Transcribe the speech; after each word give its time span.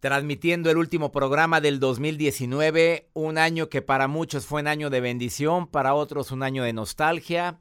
transmitiendo 0.00 0.70
el 0.70 0.78
último 0.78 1.12
programa 1.12 1.60
del 1.60 1.78
2019, 1.78 3.10
un 3.12 3.36
año 3.36 3.68
que 3.68 3.82
para 3.82 4.08
muchos 4.08 4.46
fue 4.46 4.62
un 4.62 4.66
año 4.66 4.88
de 4.88 5.02
bendición, 5.02 5.66
para 5.66 5.94
otros 5.94 6.32
un 6.32 6.42
año 6.42 6.64
de 6.64 6.72
nostalgia, 6.72 7.60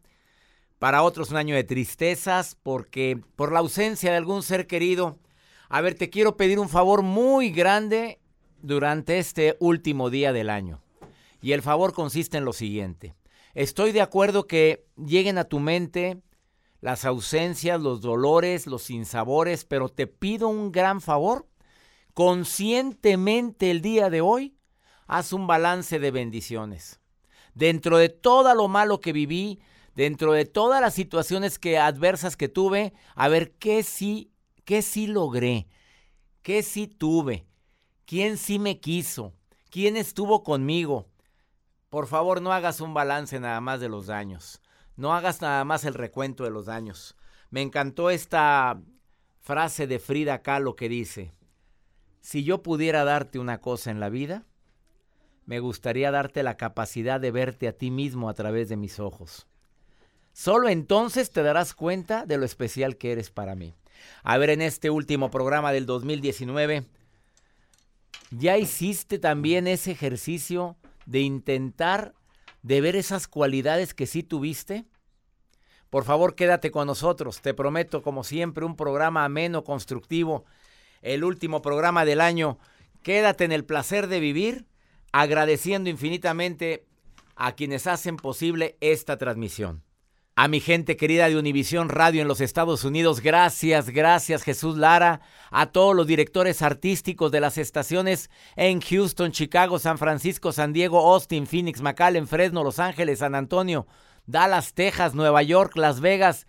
para 0.80 1.04
otros 1.04 1.32
un 1.32 1.38
año 1.38 1.54
de 1.54 1.66
tristezas, 1.66 2.56
porque 2.64 3.22
por 3.36 3.52
la 3.52 3.60
ausencia 3.60 4.12
de 4.12 4.18
algún 4.18 4.42
ser 4.42 4.68
querido, 4.68 5.20
a 5.68 5.82
ver, 5.82 5.96
te 5.96 6.10
quiero 6.10 6.38
pedir 6.38 6.60
un 6.60 6.70
favor 6.70 7.04
muy 7.04 7.52
grande 7.52 8.22
durante 8.62 9.20
este 9.20 9.58
último 9.60 10.10
día 10.10 10.32
del 10.32 10.50
año. 10.50 10.82
Y 11.42 11.52
el 11.52 11.62
favor 11.62 11.94
consiste 11.94 12.38
en 12.38 12.46
lo 12.46 12.54
siguiente. 12.54 13.16
Estoy 13.54 13.92
de 13.92 14.02
acuerdo 14.02 14.48
que 14.48 14.86
lleguen 14.96 15.38
a 15.38 15.44
tu 15.44 15.60
mente 15.60 16.22
las 16.80 17.04
ausencias, 17.04 17.82
los 17.82 18.00
dolores, 18.00 18.66
los 18.66 18.84
sinsabores, 18.84 19.66
pero 19.66 19.90
te 19.90 20.08
pido 20.08 20.48
un 20.48 20.72
gran 20.72 21.02
favor 21.02 21.46
conscientemente 22.20 23.72
el 23.72 23.82
día 23.82 24.10
de 24.10 24.20
hoy, 24.20 24.58
haz 25.08 25.32
un 25.32 25.48
balance 25.48 26.00
de 26.00 26.12
bendiciones. 26.12 27.00
Dentro 27.54 27.98
de 27.98 28.10
todo 28.10 28.54
lo 28.56 28.68
malo 28.68 29.00
que 29.00 29.14
viví, 29.14 29.62
dentro 29.96 30.34
de 30.34 30.44
todas 30.44 30.82
las 30.82 30.94
situaciones 30.94 31.58
que 31.58 31.78
adversas 31.78 32.36
que 32.36 32.50
tuve, 32.50 32.92
a 33.16 33.30
ver 33.30 33.54
qué 33.54 33.84
sí, 33.84 34.34
qué 34.66 34.82
sí 34.82 35.08
logré, 35.08 35.70
qué 36.42 36.62
sí 36.62 36.88
tuve, 36.88 37.48
quién 38.04 38.36
sí 38.36 38.60
me 38.60 38.82
quiso, 38.82 39.34
quién 39.70 39.96
estuvo 39.96 40.44
conmigo. 40.44 41.08
Por 41.88 42.06
favor, 42.08 42.42
no 42.42 42.52
hagas 42.52 42.82
un 42.82 42.94
balance 42.94 43.40
nada 43.40 43.62
más 43.62 43.80
de 43.80 43.88
los 43.88 44.08
daños. 44.08 44.60
No 44.98 45.14
hagas 45.14 45.40
nada 45.40 45.64
más 45.64 45.86
el 45.86 45.94
recuento 45.94 46.44
de 46.44 46.50
los 46.50 46.66
daños. 46.66 47.16
Me 47.50 47.62
encantó 47.62 48.10
esta 48.10 48.78
frase 49.40 49.88
de 49.88 50.00
Frida 50.00 50.42
Kahlo 50.42 50.76
que 50.76 50.90
dice, 50.90 51.32
si 52.22 52.44
yo 52.44 52.64
pudiera 52.64 53.04
darte 53.04 53.40
una 53.40 53.60
cosa 53.60 53.92
en 53.92 54.00
la 54.00 54.10
vida, 54.10 54.46
me 55.46 55.60
gustaría 55.60 56.12
darte 56.12 56.44
la 56.44 56.58
capacidad 56.58 57.20
de 57.20 57.32
verte 57.32 57.68
a 57.68 57.74
ti 57.74 57.90
mismo 57.90 58.30
a 58.30 58.34
través 58.34 58.70
de 58.70 58.78
mis 58.78 59.00
ojos. 59.00 59.48
Solo 60.32 60.70
entonces 60.70 61.32
te 61.32 61.42
darás 61.42 61.74
cuenta 61.74 62.26
de 62.26 62.38
lo 62.38 62.46
especial 62.46 62.98
que 62.98 63.12
eres 63.12 63.32
para 63.32 63.56
mí. 63.56 63.74
A 64.24 64.38
ver, 64.38 64.52
en 64.52 64.62
este 64.62 64.90
último 64.90 65.32
programa 65.32 65.72
del 65.72 65.86
2019, 65.86 66.86
¿ya 68.32 68.58
hiciste 68.58 69.20
también 69.20 69.68
ese 69.68 69.92
ejercicio 69.92 70.78
de 71.06 71.22
intentar 71.22 72.14
de 72.62 72.82
ver 72.82 72.96
esas 72.96 73.28
cualidades 73.28 73.94
que 73.94 74.06
sí 74.06 74.24
tuviste? 74.24 74.86
Por 75.90 76.04
favor, 76.04 76.36
quédate 76.36 76.70
con 76.70 76.86
nosotros. 76.86 77.42
Te 77.42 77.54
prometo, 77.54 78.04
como 78.04 78.24
siempre, 78.24 78.66
un 78.66 78.76
programa 78.76 79.26
ameno, 79.26 79.64
constructivo 79.64 80.46
el 81.02 81.24
último 81.24 81.62
programa 81.62 82.06
del 82.06 82.22
año. 82.22 82.58
Quédate 83.04 83.46
en 83.46 83.52
el 83.52 83.66
placer 83.66 84.08
de 84.08 84.20
vivir, 84.20 84.66
agradeciendo 85.12 85.90
infinitamente 85.90 86.86
a 87.36 87.54
quienes 87.54 87.88
hacen 87.88 88.18
posible 88.18 88.78
esta 88.82 89.18
transmisión. 89.18 89.84
A 90.36 90.48
mi 90.48 90.62
gente 90.62 90.96
querida 90.96 91.28
de 91.28 91.38
Univisión 91.38 91.90
Radio 91.90 92.22
en 92.22 92.30
los 92.30 92.40
Estados 92.40 92.86
Unidos, 92.86 93.20
gracias, 93.20 93.90
gracias 93.90 94.44
Jesús 94.44 94.78
Lara, 94.78 95.20
a 95.52 95.66
todos 95.66 95.94
los 95.94 96.08
directores 96.08 96.62
artísticos 96.62 97.30
de 97.34 97.42
las 97.42 97.58
estaciones 97.58 98.30
en 98.56 98.80
Houston, 98.80 99.34
Chicago, 99.34 99.80
San 99.80 99.98
Francisco, 99.98 100.54
San 100.54 100.72
Diego, 100.72 101.12
Austin, 101.12 101.46
Phoenix, 101.46 101.82
McAllen, 101.82 102.26
Fresno, 102.26 102.64
Los 102.64 102.80
Ángeles, 102.80 103.20
San 103.20 103.36
Antonio, 103.36 103.86
Dallas, 104.28 104.74
Texas, 104.74 105.14
Nueva 105.14 105.44
York, 105.44 105.76
Las 105.76 106.00
Vegas 106.00 106.48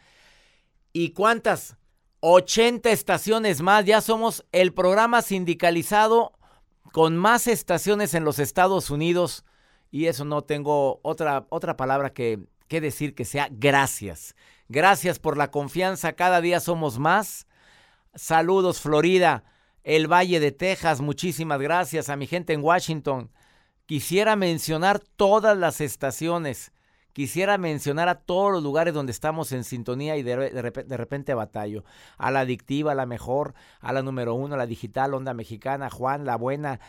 y 0.93 1.11
cuántas 1.11 1.77
80 2.21 2.91
estaciones 2.91 3.61
más. 3.63 3.85
Ya 3.85 4.01
somos 4.01 4.45
el 4.53 4.73
programa 4.73 5.23
sindicalizado 5.23 6.33
con 6.93 7.17
más 7.17 7.47
estaciones 7.47 8.15
en 8.15 8.25
los 8.25 8.39
Estados 8.39 8.91
Unidos. 8.91 9.45
Y 9.91 10.07
eso 10.07 10.25
no 10.25 10.43
tengo 10.43 11.01
otra, 11.03 11.47
otra 11.49 11.77
palabra 11.77 12.13
que, 12.13 12.41
que 12.69 12.81
decir 12.81 13.15
que 13.15 13.25
sea 13.25 13.49
gracias. 13.51 14.37
Gracias 14.69 15.19
por 15.19 15.37
la 15.37 15.51
confianza. 15.51 16.13
Cada 16.13 16.41
día 16.41 16.61
somos 16.61 16.99
más. 16.99 17.47
Saludos, 18.15 18.81
Florida, 18.81 19.45
el 19.83 20.07
Valle 20.07 20.41
de 20.41 20.53
Texas. 20.53 21.01
Muchísimas 21.01 21.61
gracias 21.61 22.09
a 22.09 22.17
mi 22.17 22.27
gente 22.27 22.53
en 22.53 22.63
Washington. 22.63 23.31
Quisiera 23.87 24.37
mencionar 24.37 25.01
todas 25.01 25.57
las 25.57 25.81
estaciones 25.81 26.73
quisiera 27.13 27.59
mencionar 27.59 28.09
a 28.09 28.17
todos 28.17 28.53
los 28.53 28.63
lugares 28.63 28.95
donde 28.95 29.13
estamos 29.13 29.53
en 29.53 29.65
sintonía 29.65 30.17
y 30.17 30.23
de, 30.23 30.37
repente 30.97 31.35
batallo. 31.35 31.85
A 32.17 32.31
la 32.31 32.41
adictiva, 32.41 32.93
a 32.93 32.95
la 32.95 33.07
mejor, 33.07 33.55
a 33.81 33.93
la 33.93 34.03
número 34.03 34.35
uno, 34.35 34.55
a 34.55 34.59
la 34.59 34.67
digital, 34.67 35.15
Onda 35.15 35.35
Mexicana, 35.35 35.91
Juan, 35.91 36.25
la 36.25 36.37
buena, 36.37 36.81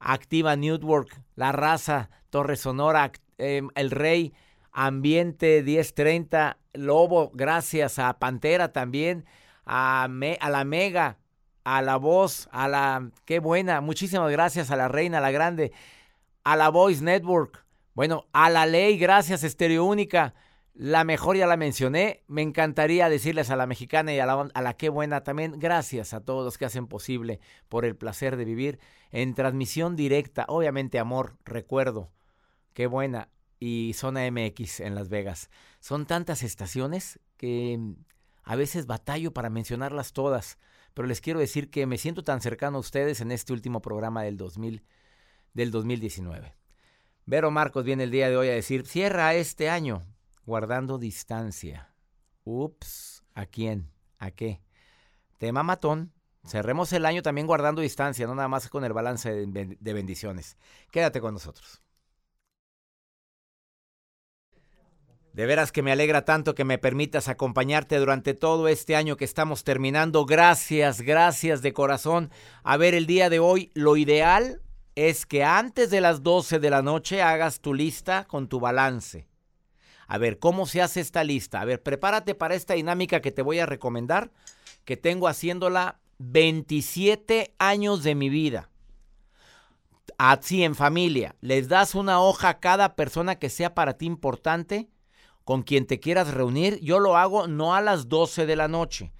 Activa 0.00 0.56
Network, 0.56 1.20
La 1.34 1.52
Raza, 1.52 2.10
Torre 2.30 2.56
Sonora, 2.56 3.12
em, 3.38 3.68
El 3.74 3.90
Rey, 3.90 4.32
Ambiente 4.72 5.62
1030, 5.62 6.58
Lobo, 6.74 7.30
gracias 7.34 7.98
a 7.98 8.18
Pantera 8.18 8.72
también, 8.72 9.24
a, 9.66 10.04
a 10.04 10.50
la 10.50 10.64
Mega, 10.64 11.18
a 11.64 11.82
la 11.82 11.96
Voz, 11.96 12.48
a 12.52 12.68
la... 12.68 13.10
Qué 13.24 13.40
buena, 13.40 13.80
muchísimas 13.80 14.30
gracias 14.30 14.70
a 14.70 14.76
la 14.76 14.88
Reina, 14.88 15.20
la 15.20 15.30
Grande, 15.30 15.72
a 16.44 16.56
la 16.56 16.68
Voice 16.68 17.02
Network, 17.02 17.64
bueno, 17.98 18.28
a 18.32 18.48
la 18.48 18.64
ley, 18.64 18.96
gracias, 18.96 19.42
Estéreo 19.42 19.84
Única. 19.84 20.32
La 20.72 21.02
mejor 21.02 21.36
ya 21.36 21.48
la 21.48 21.56
mencioné. 21.56 22.22
Me 22.28 22.42
encantaría 22.42 23.08
decirles 23.08 23.50
a 23.50 23.56
la 23.56 23.66
mexicana 23.66 24.14
y 24.14 24.20
a 24.20 24.24
la, 24.24 24.48
a 24.54 24.62
la 24.62 24.76
qué 24.76 24.88
buena 24.88 25.24
también. 25.24 25.58
Gracias 25.58 26.14
a 26.14 26.20
todos 26.20 26.44
los 26.44 26.58
que 26.58 26.64
hacen 26.64 26.86
posible 26.86 27.40
por 27.68 27.84
el 27.84 27.96
placer 27.96 28.36
de 28.36 28.44
vivir 28.44 28.78
en 29.10 29.34
transmisión 29.34 29.96
directa. 29.96 30.44
Obviamente, 30.46 31.00
amor, 31.00 31.38
recuerdo. 31.44 32.12
Qué 32.72 32.86
buena. 32.86 33.30
Y 33.58 33.94
Zona 33.94 34.30
MX 34.30 34.78
en 34.78 34.94
Las 34.94 35.08
Vegas. 35.08 35.50
Son 35.80 36.06
tantas 36.06 36.44
estaciones 36.44 37.18
que 37.36 37.80
a 38.44 38.54
veces 38.54 38.86
batallo 38.86 39.32
para 39.34 39.50
mencionarlas 39.50 40.12
todas. 40.12 40.60
Pero 40.94 41.08
les 41.08 41.20
quiero 41.20 41.40
decir 41.40 41.68
que 41.68 41.84
me 41.86 41.98
siento 41.98 42.22
tan 42.22 42.42
cercano 42.42 42.76
a 42.76 42.80
ustedes 42.80 43.20
en 43.20 43.32
este 43.32 43.52
último 43.52 43.82
programa 43.82 44.22
del, 44.22 44.36
2000, 44.36 44.84
del 45.52 45.72
2019. 45.72 46.57
Vero 47.28 47.50
Marcos 47.50 47.84
viene 47.84 48.04
el 48.04 48.10
día 48.10 48.30
de 48.30 48.38
hoy 48.38 48.48
a 48.48 48.54
decir, 48.54 48.86
cierra 48.86 49.34
este 49.34 49.68
año 49.68 50.02
guardando 50.46 50.96
distancia. 50.96 51.94
Ups, 52.44 53.22
¿a 53.34 53.44
quién? 53.44 53.90
¿A 54.18 54.30
qué? 54.30 54.62
Tema 55.36 55.62
matón. 55.62 56.14
Cerremos 56.46 56.90
el 56.94 57.04
año 57.04 57.20
también 57.20 57.46
guardando 57.46 57.82
distancia, 57.82 58.26
no 58.26 58.34
nada 58.34 58.48
más 58.48 58.70
con 58.70 58.82
el 58.82 58.94
balance 58.94 59.44
de 59.46 59.92
bendiciones. 59.92 60.56
Quédate 60.90 61.20
con 61.20 61.34
nosotros. 61.34 61.82
De 65.34 65.44
veras 65.44 65.70
que 65.70 65.82
me 65.82 65.92
alegra 65.92 66.24
tanto 66.24 66.54
que 66.54 66.64
me 66.64 66.78
permitas 66.78 67.28
acompañarte 67.28 67.98
durante 67.98 68.32
todo 68.32 68.68
este 68.68 68.96
año 68.96 69.18
que 69.18 69.26
estamos 69.26 69.64
terminando. 69.64 70.24
Gracias, 70.24 71.02
gracias 71.02 71.60
de 71.60 71.74
corazón. 71.74 72.30
A 72.62 72.78
ver, 72.78 72.94
el 72.94 73.04
día 73.04 73.28
de 73.28 73.38
hoy, 73.38 73.70
lo 73.74 73.98
ideal 73.98 74.62
es 74.98 75.26
que 75.26 75.44
antes 75.44 75.90
de 75.90 76.00
las 76.00 76.24
12 76.24 76.58
de 76.58 76.70
la 76.70 76.82
noche 76.82 77.22
hagas 77.22 77.60
tu 77.60 77.72
lista 77.72 78.24
con 78.24 78.48
tu 78.48 78.58
balance. 78.58 79.28
A 80.08 80.18
ver, 80.18 80.40
¿cómo 80.40 80.66
se 80.66 80.82
hace 80.82 81.00
esta 81.00 81.22
lista? 81.22 81.60
A 81.60 81.64
ver, 81.64 81.84
prepárate 81.84 82.34
para 82.34 82.56
esta 82.56 82.74
dinámica 82.74 83.20
que 83.20 83.30
te 83.30 83.42
voy 83.42 83.60
a 83.60 83.66
recomendar, 83.66 84.32
que 84.84 84.96
tengo 84.96 85.28
haciéndola 85.28 86.00
27 86.18 87.54
años 87.60 88.02
de 88.02 88.16
mi 88.16 88.28
vida. 88.28 88.70
Así 90.16 90.64
en 90.64 90.74
familia, 90.74 91.36
les 91.42 91.68
das 91.68 91.94
una 91.94 92.20
hoja 92.20 92.48
a 92.48 92.58
cada 92.58 92.96
persona 92.96 93.38
que 93.38 93.50
sea 93.50 93.76
para 93.76 93.98
ti 93.98 94.06
importante, 94.06 94.88
con 95.44 95.62
quien 95.62 95.86
te 95.86 96.00
quieras 96.00 96.34
reunir. 96.34 96.80
Yo 96.80 96.98
lo 96.98 97.16
hago 97.16 97.46
no 97.46 97.76
a 97.76 97.80
las 97.80 98.08
12 98.08 98.46
de 98.46 98.56
la 98.56 98.66
noche. 98.66 99.12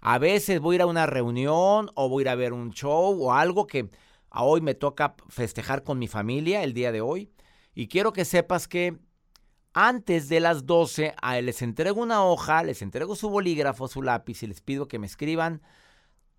A 0.00 0.18
veces 0.18 0.60
voy 0.60 0.74
a 0.74 0.76
ir 0.76 0.82
a 0.82 0.86
una 0.86 1.06
reunión 1.06 1.90
o 1.96 2.08
voy 2.08 2.20
a 2.20 2.22
ir 2.22 2.28
a 2.28 2.34
ver 2.36 2.52
un 2.52 2.70
show 2.70 3.20
o 3.20 3.32
algo 3.32 3.66
que 3.66 3.90
hoy 4.42 4.60
me 4.60 4.74
toca 4.74 5.14
festejar 5.28 5.84
con 5.84 5.98
mi 5.98 6.08
familia 6.08 6.62
el 6.64 6.74
día 6.74 6.90
de 6.92 7.00
hoy. 7.00 7.30
Y 7.74 7.88
quiero 7.88 8.12
que 8.12 8.24
sepas 8.24 8.68
que 8.68 8.98
antes 9.72 10.28
de 10.28 10.40
las 10.40 10.66
12 10.66 11.14
a 11.20 11.40
les 11.40 11.62
entrego 11.62 12.00
una 12.00 12.24
hoja, 12.24 12.62
les 12.62 12.82
entrego 12.82 13.16
su 13.16 13.28
bolígrafo, 13.28 13.88
su 13.88 14.02
lápiz 14.02 14.42
y 14.42 14.46
les 14.46 14.60
pido 14.60 14.88
que 14.88 14.98
me 14.98 15.06
escriban 15.06 15.62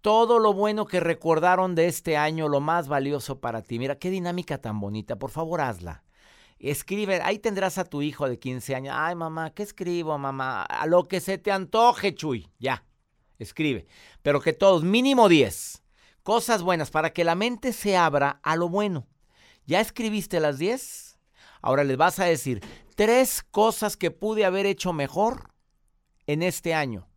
todo 0.05 0.37
lo 0.37 0.53
bueno 0.53 0.85
que 0.85 0.99
recordaron 0.99 1.73
de 1.73 1.87
este 1.87 2.15
año, 2.15 2.47
lo 2.47 2.61
más 2.61 2.87
valioso 2.87 3.39
para 3.39 3.63
ti. 3.63 3.79
Mira, 3.79 3.97
qué 3.97 4.11
dinámica 4.11 4.59
tan 4.59 4.79
bonita. 4.79 5.15
Por 5.15 5.31
favor, 5.31 5.61
hazla. 5.61 6.03
Escribe, 6.59 7.21
ahí 7.23 7.39
tendrás 7.39 7.79
a 7.79 7.85
tu 7.85 8.03
hijo 8.03 8.29
de 8.29 8.37
15 8.37 8.75
años. 8.75 8.95
Ay, 8.95 9.15
mamá, 9.15 9.49
¿qué 9.49 9.63
escribo, 9.63 10.15
mamá? 10.19 10.61
A 10.61 10.85
lo 10.85 11.07
que 11.07 11.19
se 11.19 11.39
te 11.39 11.51
antoje, 11.51 12.13
Chuy. 12.13 12.47
Ya, 12.59 12.85
escribe. 13.39 13.87
Pero 14.21 14.41
que 14.41 14.53
todos, 14.53 14.83
mínimo 14.83 15.27
10. 15.27 15.84
Cosas 16.25 16.63
buenas 16.63 16.89
para 16.89 17.13
que 17.13 17.23
la 17.23 17.35
mente 17.35 17.71
se 17.71 17.95
abra 17.95 18.39
a 18.41 18.55
lo 18.55 18.67
bueno. 18.67 19.05
¿Ya 19.67 19.79
escribiste 19.79 20.39
las 20.39 20.57
10? 20.57 21.19
Ahora 21.61 21.83
les 21.83 21.97
vas 21.97 22.17
a 22.17 22.25
decir 22.25 22.63
tres 22.95 23.43
cosas 23.43 23.95
que 23.95 24.09
pude 24.09 24.43
haber 24.43 24.65
hecho 24.65 24.91
mejor 24.91 25.53
en 26.25 26.41
este 26.41 26.73
año. 26.73 27.07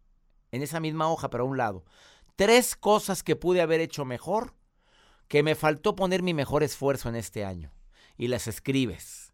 En 0.53 0.61
esa 0.61 0.79
misma 0.79 1.09
hoja, 1.09 1.31
pero 1.31 1.45
a 1.45 1.47
un 1.47 1.57
lado. 1.57 1.87
Tres 2.37 2.77
cosas 2.77 3.23
que 3.23 3.35
pude 3.35 3.63
haber 3.63 3.81
hecho 3.81 4.05
mejor 4.05 4.55
que 5.27 5.43
me 5.43 5.55
faltó 5.55 5.97
poner 5.97 6.23
mi 6.23 6.35
mejor 6.35 6.63
esfuerzo 6.63 7.09
en 7.09 7.17
este 7.17 7.47
año. 7.47 7.73
Y 8.19 8.29
las 8.29 8.47
escribes. 8.47 9.33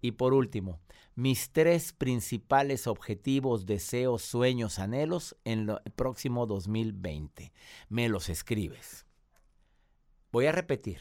Y 0.00 0.10
por 0.10 0.34
último, 0.34 0.80
mis 1.18 1.50
tres 1.50 1.92
principales 1.92 2.86
objetivos, 2.86 3.66
deseos, 3.66 4.22
sueños, 4.22 4.78
anhelos 4.78 5.36
en 5.44 5.68
el 5.68 5.92
próximo 5.96 6.46
2020. 6.46 7.52
Me 7.88 8.08
los 8.08 8.28
escribes. 8.28 9.04
Voy 10.30 10.46
a 10.46 10.52
repetir. 10.52 11.00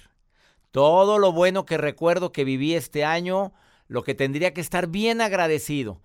Todo 0.71 1.19
lo 1.19 1.33
bueno 1.33 1.67
que 1.67 1.77
recuerdo 1.77 2.31
que 2.31 2.45
viví 2.45 2.73
este 2.73 3.05
año, 3.05 3.53
lo 3.87 4.01
que 4.01 4.15
tendría 4.15 4.55
que 4.55 4.61
estar 4.61 4.87
bien 4.87 5.21
agradecido. 5.21 6.01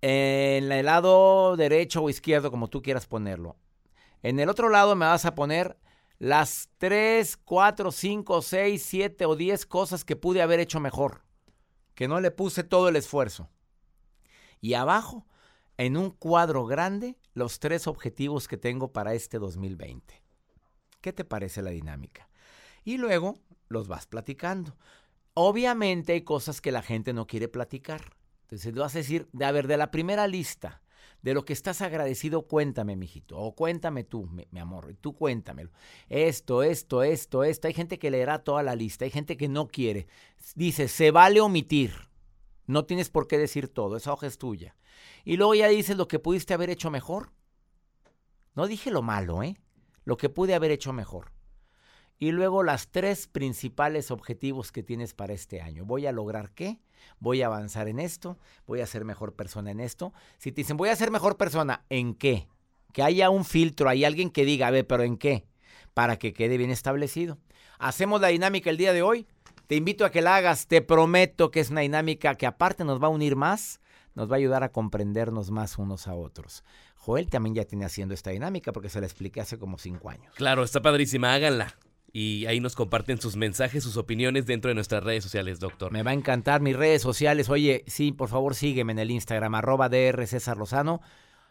En 0.00 0.72
el 0.72 0.86
lado 0.86 1.56
derecho 1.56 2.02
o 2.02 2.10
izquierdo, 2.10 2.50
como 2.50 2.66
tú 2.66 2.82
quieras 2.82 3.06
ponerlo. 3.06 3.54
En 4.24 4.40
el 4.40 4.48
otro 4.48 4.70
lado 4.70 4.96
me 4.96 5.06
vas 5.06 5.24
a 5.24 5.36
poner 5.36 5.78
las 6.18 6.68
3, 6.78 7.36
4, 7.44 7.92
5, 7.92 8.42
6, 8.42 8.82
7 8.84 9.24
o 9.24 9.36
10 9.36 9.66
cosas 9.66 10.04
que 10.04 10.16
pude 10.16 10.42
haber 10.42 10.58
hecho 10.58 10.80
mejor, 10.80 11.27
que 11.98 12.06
no 12.06 12.20
le 12.20 12.30
puse 12.30 12.62
todo 12.62 12.88
el 12.88 12.94
esfuerzo. 12.94 13.50
Y 14.60 14.74
abajo, 14.74 15.26
en 15.78 15.96
un 15.96 16.12
cuadro 16.12 16.64
grande, 16.64 17.18
los 17.34 17.58
tres 17.58 17.88
objetivos 17.88 18.46
que 18.46 18.56
tengo 18.56 18.92
para 18.92 19.14
este 19.14 19.40
2020. 19.40 20.22
¿Qué 21.00 21.12
te 21.12 21.24
parece 21.24 21.60
la 21.60 21.70
dinámica? 21.70 22.28
Y 22.84 22.98
luego 22.98 23.34
los 23.66 23.88
vas 23.88 24.06
platicando. 24.06 24.76
Obviamente 25.34 26.12
hay 26.12 26.22
cosas 26.22 26.60
que 26.60 26.70
la 26.70 26.82
gente 26.82 27.12
no 27.12 27.26
quiere 27.26 27.48
platicar. 27.48 28.16
Entonces, 28.42 28.72
vas 28.74 28.94
a 28.94 28.98
decir, 28.98 29.28
de, 29.32 29.44
a 29.44 29.50
ver, 29.50 29.66
de 29.66 29.76
la 29.76 29.90
primera 29.90 30.28
lista, 30.28 30.80
de 31.22 31.34
lo 31.34 31.44
que 31.44 31.52
estás 31.52 31.82
agradecido, 31.82 32.46
cuéntame, 32.46 32.96
mijito. 32.96 33.36
O 33.38 33.54
cuéntame 33.54 34.04
tú, 34.04 34.26
mi, 34.26 34.46
amor. 34.58 34.94
Tú 35.00 35.14
cuéntamelo. 35.14 35.70
Esto, 36.08 36.62
esto, 36.62 37.02
esto, 37.02 37.42
esto. 37.44 37.66
Hay 37.68 37.74
gente 37.74 37.98
que 37.98 38.10
leerá 38.10 38.38
toda 38.38 38.62
la 38.62 38.76
lista. 38.76 39.04
Hay 39.04 39.10
gente 39.10 39.36
que 39.36 39.48
no 39.48 39.66
quiere. 39.68 40.06
Dice, 40.54 40.88
se 40.88 41.10
vale 41.10 41.40
omitir. 41.40 41.92
No 42.66 42.84
tienes 42.84 43.10
por 43.10 43.26
qué 43.26 43.38
decir 43.38 43.68
todo. 43.68 43.96
Esa 43.96 44.12
hoja 44.12 44.26
es 44.26 44.38
tuya. 44.38 44.76
Y 45.24 45.36
luego 45.36 45.54
ya 45.54 45.68
dices 45.68 45.96
lo 45.96 46.06
que 46.06 46.18
pudiste 46.18 46.54
haber 46.54 46.70
hecho 46.70 46.90
mejor. 46.90 47.32
No 48.54 48.66
dije 48.66 48.90
lo 48.90 49.02
malo, 49.02 49.42
¿eh? 49.42 49.56
Lo 50.04 50.16
que 50.16 50.28
pude 50.28 50.54
haber 50.54 50.70
hecho 50.70 50.92
mejor. 50.92 51.32
Y 52.18 52.32
luego 52.32 52.62
las 52.62 52.90
tres 52.90 53.26
principales 53.26 54.10
objetivos 54.10 54.72
que 54.72 54.82
tienes 54.82 55.14
para 55.14 55.32
este 55.32 55.60
año. 55.60 55.84
¿Voy 55.84 56.06
a 56.06 56.12
lograr 56.12 56.52
qué? 56.52 56.80
¿Voy 57.18 57.42
a 57.42 57.46
avanzar 57.46 57.88
en 57.88 57.98
esto? 57.98 58.38
¿Voy 58.66 58.80
a 58.80 58.86
ser 58.86 59.04
mejor 59.04 59.34
persona 59.34 59.70
en 59.70 59.80
esto? 59.80 60.12
Si 60.38 60.52
te 60.52 60.62
dicen, 60.62 60.76
voy 60.76 60.88
a 60.88 60.96
ser 60.96 61.10
mejor 61.10 61.36
persona, 61.36 61.84
¿en 61.88 62.14
qué? 62.14 62.48
Que 62.92 63.02
haya 63.02 63.30
un 63.30 63.44
filtro, 63.44 63.88
hay 63.88 64.04
alguien 64.04 64.30
que 64.30 64.44
diga, 64.44 64.66
a 64.66 64.70
ver, 64.70 64.86
pero 64.86 65.02
¿en 65.02 65.16
qué? 65.16 65.46
Para 65.94 66.18
que 66.18 66.32
quede 66.32 66.56
bien 66.56 66.70
establecido. 66.70 67.38
Hacemos 67.78 68.20
la 68.20 68.28
dinámica 68.28 68.70
el 68.70 68.76
día 68.76 68.92
de 68.92 69.02
hoy. 69.02 69.26
Te 69.66 69.76
invito 69.76 70.04
a 70.04 70.10
que 70.10 70.22
la 70.22 70.36
hagas. 70.36 70.66
Te 70.66 70.80
prometo 70.80 71.50
que 71.50 71.60
es 71.60 71.70
una 71.70 71.82
dinámica 71.82 72.34
que 72.34 72.46
aparte 72.46 72.84
nos 72.84 73.02
va 73.02 73.08
a 73.08 73.10
unir 73.10 73.36
más, 73.36 73.80
nos 74.14 74.30
va 74.30 74.34
a 74.34 74.38
ayudar 74.38 74.62
a 74.64 74.72
comprendernos 74.72 75.50
más 75.50 75.78
unos 75.78 76.08
a 76.08 76.14
otros. 76.14 76.64
Joel 76.96 77.28
también 77.28 77.54
ya 77.54 77.64
tiene 77.64 77.84
haciendo 77.84 78.14
esta 78.14 78.30
dinámica 78.30 78.72
porque 78.72 78.88
se 78.88 79.00
la 79.00 79.06
expliqué 79.06 79.40
hace 79.40 79.58
como 79.58 79.78
cinco 79.78 80.08
años. 80.08 80.34
Claro, 80.34 80.62
está 80.62 80.80
padrísima, 80.80 81.34
háganla 81.34 81.76
y 82.12 82.46
ahí 82.46 82.60
nos 82.60 82.74
comparten 82.74 83.20
sus 83.20 83.36
mensajes, 83.36 83.82
sus 83.82 83.96
opiniones 83.96 84.46
dentro 84.46 84.70
de 84.70 84.74
nuestras 84.74 85.04
redes 85.04 85.22
sociales, 85.22 85.60
doctor. 85.60 85.92
Me 85.92 86.02
va 86.02 86.12
a 86.12 86.14
encantar 86.14 86.60
mis 86.60 86.76
redes 86.76 87.02
sociales. 87.02 87.48
Oye, 87.48 87.84
sí, 87.86 88.12
por 88.12 88.28
favor 88.28 88.54
sígueme 88.54 88.92
en 88.92 88.98
el 88.98 89.10
Instagram, 89.10 89.54
arroba 89.54 89.88
DR 89.88 90.26
César 90.26 90.56
Lozano, 90.56 91.00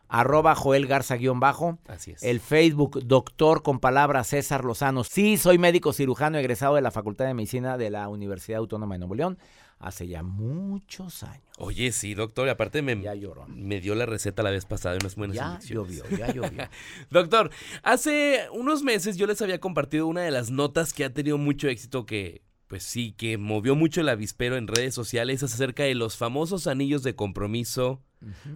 arroba 0.07 0.55
Joel 0.55 0.87
Garza 0.87 1.15
guion 1.15 1.39
bajo. 1.39 1.77
Así 1.87 2.11
es. 2.11 2.23
El 2.23 2.39
Facebook, 2.39 3.01
doctor 3.05 3.61
con 3.61 3.79
palabra 3.79 4.23
César 4.23 4.65
Lozano. 4.65 5.03
Sí, 5.03 5.37
soy 5.37 5.57
médico 5.57 5.93
cirujano 5.93 6.37
egresado 6.37 6.75
de 6.75 6.81
la 6.81 6.91
Facultad 6.91 7.25
de 7.25 7.33
Medicina 7.33 7.77
de 7.77 7.89
la 7.89 8.07
Universidad 8.09 8.59
Autónoma 8.59 8.95
de 8.95 8.99
Nuevo 8.99 9.15
León 9.15 9.37
hace 9.79 10.07
ya 10.07 10.23
muchos 10.23 11.23
años. 11.23 11.43
Oye, 11.59 11.91
sí, 11.91 12.13
doctor, 12.13 12.47
y 12.47 12.49
aparte 12.51 12.81
me, 12.81 12.95
me 12.95 13.81
dio 13.81 13.95
la 13.95 14.05
receta 14.05 14.43
la 14.43 14.51
vez 14.51 14.65
pasada 14.65 14.93
de 14.95 14.99
unas 15.01 15.15
buenas 15.15 15.35
Ya 15.37 15.47
inyecciones. 15.47 15.97
llovió, 15.97 16.17
ya 16.17 16.33
llovió. 16.33 16.69
Doctor, 17.09 17.51
hace 17.83 18.47
unos 18.51 18.83
meses 18.83 19.17
yo 19.17 19.25
les 19.27 19.41
había 19.41 19.59
compartido 19.59 20.07
una 20.07 20.21
de 20.21 20.31
las 20.31 20.49
notas 20.51 20.93
que 20.93 21.05
ha 21.05 21.13
tenido 21.13 21.37
mucho 21.37 21.67
éxito 21.67 22.05
que, 22.05 22.41
pues 22.67 22.83
sí, 22.83 23.13
que 23.13 23.37
movió 23.37 23.75
mucho 23.75 24.01
el 24.01 24.09
avispero 24.09 24.57
en 24.57 24.67
redes 24.67 24.93
sociales 24.93 25.41
acerca 25.43 25.83
de 25.83 25.95
los 25.95 26.17
famosos 26.17 26.67
anillos 26.67 27.03
de 27.03 27.15
compromiso 27.15 28.01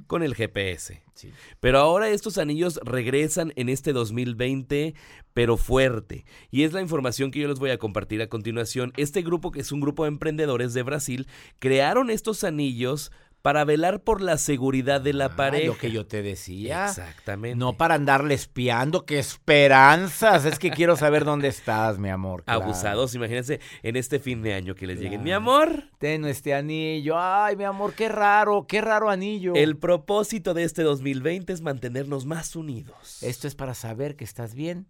con 0.07 0.23
el 0.23 0.33
GPS. 0.33 1.03
sí. 1.13 1.31
Pero 1.59 1.77
ahora 1.79 2.09
estos 2.09 2.37
anillos 2.37 2.79
regresan 2.83 3.53
en 3.55 3.69
este 3.69 3.93
2020, 3.93 4.95
pero 5.33 5.55
fuerte. 5.55 6.25
Y 6.49 6.63
es 6.63 6.73
la 6.73 6.81
información 6.81 7.31
que 7.31 7.39
yo 7.39 7.47
les 7.47 7.59
voy 7.59 7.69
a 7.69 7.77
compartir 7.77 8.21
a 8.21 8.27
continuación. 8.27 8.91
Este 8.97 9.21
grupo, 9.21 9.51
que 9.51 9.61
es 9.61 9.71
un 9.71 9.79
grupo 9.79 10.03
de 10.03 10.09
emprendedores 10.09 10.73
de 10.73 10.83
Brasil, 10.83 11.27
crearon 11.59 12.09
estos 12.09 12.43
anillos 12.43 13.11
para 13.41 13.63
velar 13.65 14.01
por 14.03 14.21
la 14.21 14.37
seguridad 14.37 15.01
de 15.01 15.13
la 15.13 15.25
Ah, 15.25 15.35
pareja. 15.35 15.65
Lo 15.67 15.77
que 15.77 15.91
yo 15.91 16.05
te 16.05 16.21
decía. 16.21 16.85
Exactamente. 16.87 17.57
No 17.57 17.77
para 17.77 17.95
andarle 17.95 18.33
espiando, 18.35 19.05
qué 19.05 19.19
esperanzas. 19.19 20.45
Es 20.45 20.59
que 20.59 20.71
quiero 20.71 20.95
saber 20.95 21.25
dónde 21.25 21.47
estás, 21.47 21.97
mi 21.97 22.09
amor. 22.09 22.43
claro. 22.43 22.63
Abusados, 22.63 23.15
imagínense 23.15 23.59
en 23.83 23.95
este 23.95 24.19
fin 24.19 24.41
de 24.41 24.53
año 24.53 24.75
que 24.75 24.85
les 24.87 24.99
lleguen. 24.99 25.23
Mi 25.23 25.31
amor, 25.31 25.85
Ten 25.97 26.25
este 26.25 26.53
anillo. 26.53 27.15
Ay, 27.19 27.55
mi 27.55 27.63
amor, 27.63 27.93
qué 27.93 28.09
raro, 28.09 28.65
qué 28.67 28.81
raro 28.81 29.09
anillo. 29.09 29.53
el 29.55 29.77
propósito 29.77 30.53
de 30.53 30.63
este 30.63 30.83
2020 30.83 31.53
es 31.53 31.61
mantenernos 31.61 32.25
más 32.25 32.55
unidos. 32.55 33.21
Esto 33.23 33.47
es 33.47 33.55
para 33.55 33.73
saber 33.73 34.15
que 34.15 34.23
estás 34.23 34.53
bien. 34.55 34.87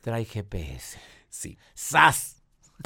Trae 0.00 0.24
GPS. 0.24 0.98
Sí. 1.28 1.58
¡Sas! 1.74 2.37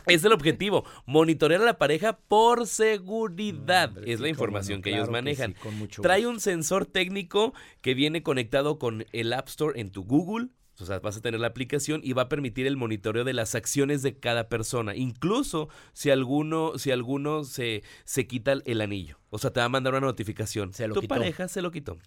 Es 0.07 0.25
el 0.25 0.33
objetivo, 0.33 0.85
monitorear 1.07 1.63
a 1.63 1.65
la 1.65 1.79
pareja 1.79 2.19
por 2.19 2.67
seguridad. 2.67 3.89
Hombre, 3.89 4.13
es 4.13 4.21
la 4.21 4.29
información 4.29 4.83
que 4.83 4.91
ellos 4.91 5.11
manejan. 5.11 5.55
sí, 5.91 6.03
Trae 6.03 6.27
un 6.27 6.41
sensor 6.41 6.87
técnico 6.87 7.55
que 7.81 7.95
viene 7.95 8.23
conectado 8.23 8.79
con 8.79 9.07
el 9.13 9.33
App 9.33 9.49
Store 9.49 9.81
en 9.81 9.91
tu 9.91 10.05
Google. 10.05 10.49
O 10.81 10.85
sea, 10.87 10.99
vas 10.99 11.17
a 11.17 11.21
tener 11.21 11.39
la 11.39 11.49
aplicación 11.49 12.01
y 12.03 12.15
va 12.15 12.23
a 12.23 12.29
permitir 12.29 12.67
el 12.67 12.77
monitoreo 12.77 13.25
de 13.25 13.35
las 13.35 13.55
acciones 13.55 14.03
de 14.03 14.19
cada 14.19 14.49
persona. 14.49 14.97
Incluso 14.97 15.69
si 15.93 16.11
alguno, 16.11 16.79
si 16.79 16.91
alguno 16.91 17.45
se, 17.45 17.83
se 18.05 18.27
quita 18.27 18.55
el 18.65 18.81
anillo. 18.81 19.19
O 19.31 19.39
sea, 19.39 19.53
te 19.53 19.61
va 19.61 19.67
a 19.67 19.69
mandar 19.69 19.93
una 19.93 20.07
notificación. 20.07 20.73
Se 20.73 20.89
lo 20.89 20.95
tu 20.95 21.03
quitó. 21.03 21.15
pareja 21.15 21.47
se 21.47 21.63
lo 21.63 21.71
quitó. 21.71 21.99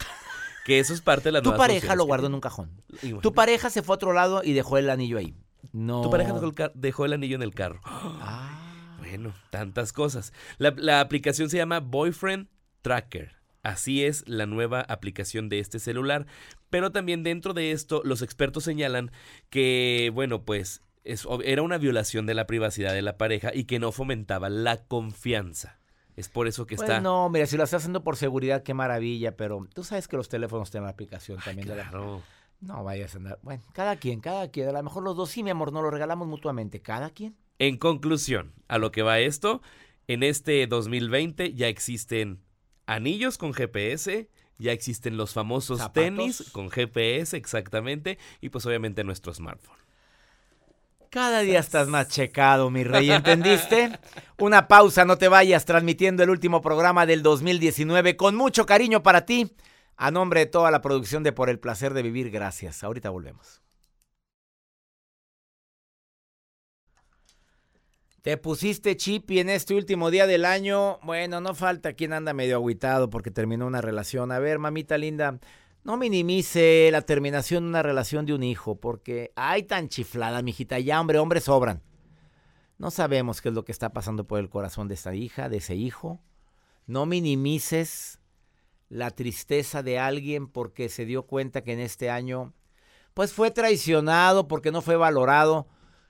Que 0.66 0.80
eso 0.80 0.94
es 0.94 1.02
parte 1.02 1.26
de 1.26 1.34
las 1.34 1.44
Tu 1.44 1.56
pareja 1.56 1.96
lo 1.96 2.06
guardó 2.06 2.26
en 2.28 2.34
un 2.34 2.42
cajón. 2.42 2.82
Tu 3.22 3.34
pareja 3.34 3.70
se 3.70 3.84
fue 3.84 3.94
a 3.94 3.98
otro 3.98 4.14
lado 4.14 4.42
y 4.44 4.54
dejó 4.54 4.80
el 4.80 4.90
anillo 4.90 5.20
ahí. 5.20 5.36
No. 5.73 6.01
Tu 6.01 6.09
pareja 6.09 6.33
dejó 6.33 6.45
el, 6.45 6.53
car- 6.53 6.71
dejó 6.75 7.05
el 7.05 7.13
anillo 7.13 7.36
en 7.36 7.43
el 7.43 7.53
carro. 7.53 7.79
Ah. 7.86 8.95
Bueno, 9.00 9.34
tantas 9.50 9.93
cosas. 9.93 10.34
La, 10.57 10.74
la 10.77 11.00
aplicación 11.01 11.50
se 11.50 11.57
llama 11.57 11.79
Boyfriend 11.79 12.48
Tracker. 12.81 13.36
Así 13.62 14.03
es 14.03 14.24
la 14.27 14.45
nueva 14.45 14.81
aplicación 14.81 15.50
de 15.50 15.60
este 15.60 15.79
celular. 15.79 16.25
Pero 16.69 16.91
también 16.91 17.24
dentro 17.24 17.53
de 17.53 17.72
esto, 17.72 18.01
los 18.03 18.22
expertos 18.22 18.63
señalan 18.63 19.12
que, 19.50 20.12
bueno, 20.13 20.43
pues 20.43 20.81
es- 21.03 21.27
era 21.43 21.62
una 21.62 21.77
violación 21.77 22.25
de 22.25 22.34
la 22.36 22.48
privacidad 22.48 22.93
de 22.93 23.01
la 23.01 23.17
pareja 23.17 23.51
y 23.53 23.65
que 23.65 23.79
no 23.79 23.91
fomentaba 23.91 24.50
la 24.50 24.86
confianza. 24.86 25.79
Es 26.15 26.29
por 26.29 26.48
eso 26.48 26.65
que 26.65 26.77
Pues 26.77 26.88
está... 26.89 27.01
no, 27.01 27.29
mira, 27.29 27.45
si 27.45 27.57
lo 27.57 27.63
estás 27.65 27.81
haciendo 27.81 28.01
por 28.03 28.15
seguridad, 28.15 28.63
qué 28.63 28.74
maravilla, 28.74 29.36
pero 29.36 29.67
tú 29.74 29.84
sabes 29.84 30.07
que 30.07 30.15
los 30.15 30.29
teléfonos 30.29 30.72
tienen 30.72 30.86
la 30.86 30.91
aplicación 30.91 31.39
también 31.43 31.67
de 31.67 31.75
la... 31.75 31.91
No 32.65 32.84
vayas 32.84 33.13
a 33.13 33.17
andar. 33.19 33.39
Bueno, 33.43 33.63
cada 33.74 33.95
quien, 33.98 34.22
cada 34.22 34.50
quien. 34.50 34.67
A 34.69 34.72
lo 34.72 34.84
mejor 34.84 35.03
los 35.03 35.15
dos 35.15 35.29
sí, 35.29 35.43
mi 35.43 35.51
amor, 35.51 35.72
no 35.72 35.84
lo 35.84 35.91
regalamos 35.91 36.27
mutuamente. 36.27 36.81
Cada 36.81 37.12
quien. 37.12 37.36
En 37.60 37.77
conclusión, 37.77 38.53
a 38.67 38.79
lo 38.79 38.91
que 38.91 39.03
va 39.03 39.19
esto, 39.19 39.62
en 40.07 40.24
este 40.24 40.65
2020 40.65 41.53
ya 41.53 41.67
existen 41.67 42.41
anillos 42.88 43.38
con 43.38 43.53
GPS, 43.53 44.29
ya 44.57 44.72
existen 44.72 45.15
los 45.15 45.34
famosos 45.34 45.77
Zapatos. 45.77 46.03
tenis 46.03 46.50
con 46.51 46.69
GPS 46.69 47.38
exactamente 47.38 48.17
y 48.41 48.50
pues 48.50 48.65
obviamente 48.65 49.03
nuestro 49.03 49.34
smartphone. 49.34 49.77
Cada 51.12 51.41
día 51.41 51.60
estás 51.60 51.88
más 51.88 52.10
checado, 52.10 52.69
mi 52.69 52.84
rey, 52.84 53.10
¿entendiste? 53.12 54.00
Una 54.39 54.67
pausa, 54.67 55.05
no 55.05 55.17
te 55.17 55.27
vayas, 55.27 55.63
transmitiendo 55.63 56.24
el 56.24 56.29
último 56.29 56.62
programa 56.62 57.05
del 57.05 57.22
2019 57.24 58.17
con 58.17 58.36
mucho 58.36 58.65
cariño 58.65 59.01
para 59.01 59.25
ti. 59.25 59.53
A 59.98 60.12
nombre 60.12 60.42
de 60.42 60.46
toda 60.46 60.72
la 60.72 60.82
producción 60.82 61.24
de 61.24 61.32
Por 61.32 61.50
el 61.50 61.60
Placer 61.60 61.94
de 61.94 62.04
Vivir, 62.04 62.30
gracias. 62.30 62.84
Ahorita 62.84 63.10
volvemos. 63.10 63.62
Te 68.22 68.38
pusiste 68.38 68.98
chipi 68.98 69.40
en 69.40 69.50
este 69.50 69.75
último 69.75 70.10
día 70.10 70.25
del 70.25 70.46
año. 70.46 71.00
Bueno, 71.04 71.42
no 71.42 71.54
falta 71.54 71.94
quien 71.94 72.12
anda 72.12 72.34
medio 72.34 72.56
agüitado 72.56 73.10
porque 73.10 73.30
terminó 73.30 73.68
una 73.68 73.82
relación. 73.82 74.32
A 74.32 74.40
ver, 74.40 74.58
mamita 74.58 74.98
linda, 74.98 75.40
no 75.84 75.96
minimice 75.96 76.90
la 76.92 77.04
terminación 77.04 77.64
de 77.64 77.70
una 77.70 77.84
relación 77.84 78.25
de 78.25 78.34
un 78.34 78.42
hijo, 78.42 78.80
porque 78.80 79.32
ay 79.36 79.62
tan 79.62 79.90
chiflada, 79.90 80.42
mijita, 80.42 80.80
ya 80.80 81.00
hombre, 81.00 81.20
hombres 81.20 81.44
sobran. 81.44 81.84
No 82.80 82.90
sabemos 82.90 83.40
qué 83.42 83.50
es 83.50 83.56
lo 83.56 83.64
que 83.64 83.72
está 83.72 83.94
pasando 83.94 84.25
por 84.25 84.40
el 84.40 84.50
corazón 84.50 84.88
de 84.88 84.96
esta 84.96 85.14
hija, 85.14 85.48
de 85.48 85.58
ese 85.58 85.75
hijo. 85.75 86.20
No 86.88 87.06
minimices 87.06 88.20
la 88.89 89.12
tristeza 89.12 89.84
de 89.84 90.00
alguien 90.00 90.48
porque 90.48 90.89
se 90.89 91.06
dio 91.06 91.24
cuenta 91.24 91.63
que 91.63 91.74
en 91.74 91.80
este 91.80 92.10
año 92.10 92.54
pues 93.15 93.32
fue 93.32 93.50
traicionado, 93.50 94.48
porque 94.48 94.72
no 94.72 94.82
fue 94.82 94.98
valorado. 94.98 95.68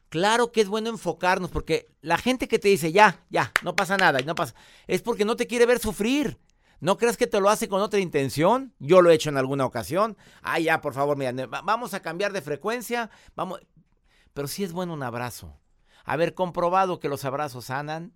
Claro 0.10 0.52
que 0.52 0.62
es 0.62 0.68
bueno 0.68 0.90
enfocarnos 0.90 1.52
porque 1.52 1.88
la 2.02 2.18
gente 2.18 2.48
que 2.48 2.58
te 2.60 2.68
dice, 2.68 2.92
ya, 2.92 3.24
ya, 3.30 3.52
no 3.64 3.76
pasa 3.76 3.96
nada, 3.96 4.20
no 4.26 4.34
pasa, 4.34 4.56
es 4.88 5.02
porque 5.04 5.24
no 5.24 5.36
te 5.36 5.48
quiere 5.48 5.66
ver 5.66 5.80
sufrir. 5.80 6.40
¿No 6.80 6.98
crees 6.98 7.16
que 7.16 7.28
te 7.28 7.40
lo 7.40 7.50
hace 7.50 7.70
con 7.70 7.82
otra 7.82 8.00
intención? 8.00 8.74
Yo 8.80 9.02
lo 9.02 9.10
he 9.10 9.14
hecho 9.14 9.30
en 9.30 9.38
alguna 9.38 9.66
ocasión. 9.66 10.18
Ah, 10.42 10.60
ya, 10.60 10.82
por 10.82 10.94
favor, 10.94 11.16
mira, 11.16 11.32
vamos 11.48 11.94
a 11.94 12.02
cambiar 12.02 12.34
de 12.34 12.42
frecuencia, 12.42 13.10
vamos. 13.36 13.62
Pero 14.34 14.48
sí 14.48 14.64
es 14.64 14.74
bueno 14.74 14.94
un 14.94 15.04
abrazo. 15.04 15.58
Haber 16.04 16.34
comprobado 16.34 17.00
que 17.00 17.08
los 17.08 17.24
abrazos 17.24 17.66
sanan, 17.66 18.14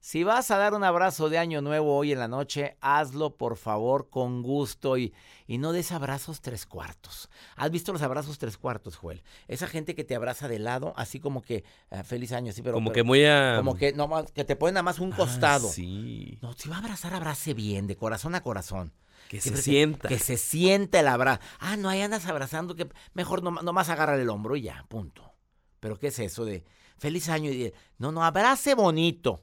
si 0.00 0.22
vas 0.22 0.50
a 0.50 0.58
dar 0.58 0.74
un 0.74 0.84
abrazo 0.84 1.28
de 1.28 1.38
año 1.38 1.60
nuevo 1.60 1.96
hoy 1.96 2.12
en 2.12 2.20
la 2.20 2.28
noche, 2.28 2.76
hazlo 2.80 3.36
por 3.36 3.56
favor 3.56 4.08
con 4.10 4.42
gusto 4.42 4.96
y, 4.96 5.12
y 5.46 5.58
no 5.58 5.72
des 5.72 5.90
abrazos 5.90 6.40
tres 6.40 6.66
cuartos. 6.66 7.28
¿Has 7.56 7.70
visto 7.70 7.92
los 7.92 8.02
abrazos 8.02 8.38
tres 8.38 8.56
cuartos, 8.56 8.96
Joel? 8.96 9.22
Esa 9.48 9.66
gente 9.66 9.94
que 9.94 10.04
te 10.04 10.14
abraza 10.14 10.46
de 10.46 10.60
lado, 10.60 10.92
así 10.96 11.18
como 11.18 11.42
que 11.42 11.64
ah, 11.90 12.04
feliz 12.04 12.32
año, 12.32 12.52
sí, 12.52 12.62
pero 12.62 12.74
como 12.74 12.92
que 12.92 13.02
muy 13.02 13.24
a... 13.24 13.54
como 13.56 13.76
que 13.76 13.92
no 13.92 14.24
que 14.26 14.44
te 14.44 14.56
ponen 14.56 14.74
nada 14.74 14.84
más 14.84 15.00
un 15.00 15.12
ah, 15.12 15.16
costado. 15.16 15.68
sí. 15.68 16.38
No, 16.42 16.52
si 16.52 16.68
va 16.68 16.76
a 16.76 16.78
abrazar, 16.78 17.12
abrace 17.14 17.54
bien, 17.54 17.86
de 17.86 17.96
corazón 17.96 18.34
a 18.34 18.42
corazón. 18.42 18.92
Que 19.28 19.40
se 19.40 19.56
sienta. 19.56 20.08
Que, 20.08 20.18
se 20.18 20.38
sienta 20.38 21.00
el 21.00 21.08
abrazo. 21.08 21.40
Ah, 21.58 21.76
no, 21.76 21.88
ahí 21.88 22.00
andas 22.00 22.24
abrazando, 22.26 22.76
que 22.76 22.88
mejor 23.12 23.42
no, 23.42 23.50
nomás 23.50 23.88
agarra 23.90 24.14
el 24.14 24.30
hombro 24.30 24.56
y 24.56 24.62
ya, 24.62 24.86
punto. 24.88 25.34
Pero 25.80 25.98
¿qué 25.98 26.06
es 26.06 26.18
eso 26.18 26.44
de 26.44 26.64
feliz 26.96 27.28
año? 27.28 27.50
Y 27.50 27.72
no, 27.98 28.10
no, 28.10 28.24
abrace 28.24 28.74
bonito 28.74 29.42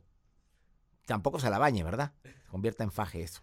tampoco 1.05 1.39
se 1.39 1.49
la 1.49 1.59
bañe, 1.59 1.83
¿verdad? 1.83 2.11
Se 2.23 2.49
convierta 2.49 2.83
en 2.83 2.91
faje 2.91 3.23
eso. 3.23 3.41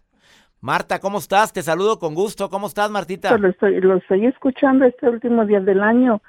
Marta, 0.61 0.99
¿cómo 0.99 1.17
estás? 1.17 1.51
Te 1.51 1.61
saludo 1.61 1.99
con 1.99 2.15
gusto. 2.15 2.49
¿Cómo 2.49 2.67
estás, 2.67 2.89
Martita? 2.89 3.37
Lo 3.37 3.49
estoy, 3.49 3.81
lo 3.81 3.97
estoy 3.97 4.25
escuchando 4.25 4.85
este 4.85 5.09
último 5.09 5.45
día 5.45 5.59
del 5.59 5.83
año. 5.83 6.21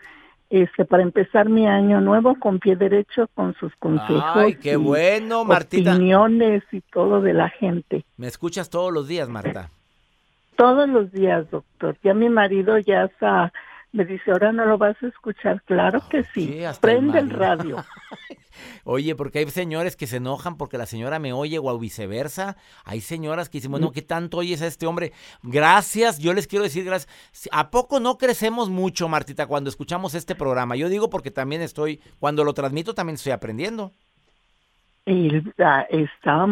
Este, 0.50 0.84
para 0.84 1.02
empezar 1.02 1.48
mi 1.48 1.66
año 1.66 2.00
nuevo 2.00 2.38
con 2.38 2.58
pie 2.58 2.76
derecho, 2.76 3.28
con 3.34 3.54
sus 3.54 3.74
consejos. 3.76 4.22
Ay, 4.34 4.56
qué 4.56 4.76
bueno, 4.76 5.44
Martita. 5.44 5.94
Opiniones 5.94 6.62
y 6.72 6.80
todo 6.80 7.20
de 7.20 7.32
la 7.32 7.48
gente. 7.48 8.04
¿Me 8.16 8.26
escuchas 8.26 8.70
todos 8.70 8.92
los 8.92 9.08
días, 9.08 9.28
Marta? 9.28 9.70
Todos 10.56 10.88
los 10.88 11.10
días, 11.12 11.48
doctor. 11.50 11.96
Ya 12.02 12.14
mi 12.14 12.28
marido 12.28 12.78
ya 12.78 13.04
está 13.04 13.52
me 13.94 14.04
dice, 14.04 14.32
ahora 14.32 14.50
no 14.50 14.66
lo 14.66 14.76
vas 14.76 15.00
a 15.02 15.06
escuchar. 15.06 15.62
Claro 15.62 16.02
que 16.10 16.24
sí. 16.24 16.60
Prende 16.80 17.20
el, 17.20 17.30
radio. 17.30 17.76
Oye, 18.84 19.14
porque 19.14 19.40
hay 19.40 19.50
señores 19.50 19.96
que 19.96 20.06
se 20.06 20.16
enojan 20.16 20.56
porque 20.56 20.78
la 20.78 20.86
señora 20.86 21.18
me 21.18 21.32
oye 21.32 21.58
o 21.58 21.78
viceversa. 21.78 22.56
Hay 22.84 23.00
señoras 23.00 23.48
que 23.48 23.58
dicen, 23.58 23.70
bueno, 23.70 23.92
¿qué 23.92 24.02
tanto 24.02 24.38
oyes 24.38 24.62
a 24.62 24.66
este 24.66 24.86
hombre? 24.86 25.12
Gracias, 25.42 26.18
yo 26.18 26.32
les 26.32 26.46
quiero 26.46 26.64
decir 26.64 26.84
gracias. 26.84 27.12
¿A 27.52 27.70
poco 27.70 28.00
no 28.00 28.18
crecemos 28.18 28.70
mucho, 28.70 29.08
Martita, 29.08 29.46
cuando 29.46 29.70
escuchamos 29.70 30.14
este 30.14 30.34
programa? 30.34 30.76
Yo 30.76 30.88
digo 30.88 31.10
porque 31.10 31.30
también 31.30 31.62
estoy, 31.62 32.00
cuando 32.18 32.44
lo 32.44 32.54
transmito, 32.54 32.94
también 32.94 33.14
estoy 33.14 33.32
aprendiendo. 33.32 33.92
Y, 35.06 35.30
está 35.90 36.46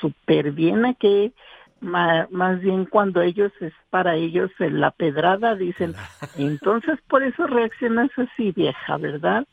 súper 0.00 0.52
bien 0.52 0.84
aquí 0.84 1.32
más, 1.80 2.60
bien 2.60 2.86
cuando 2.86 3.20
ellos 3.20 3.52
es 3.60 3.72
para 3.90 4.16
ellos 4.16 4.50
la 4.58 4.90
pedrada 4.90 5.54
dicen 5.54 5.94
entonces 6.38 6.98
por 7.08 7.22
eso 7.22 7.46
reaccionas 7.46 8.10
así 8.16 8.52
vieja 8.52 8.96
verdad 8.96 9.44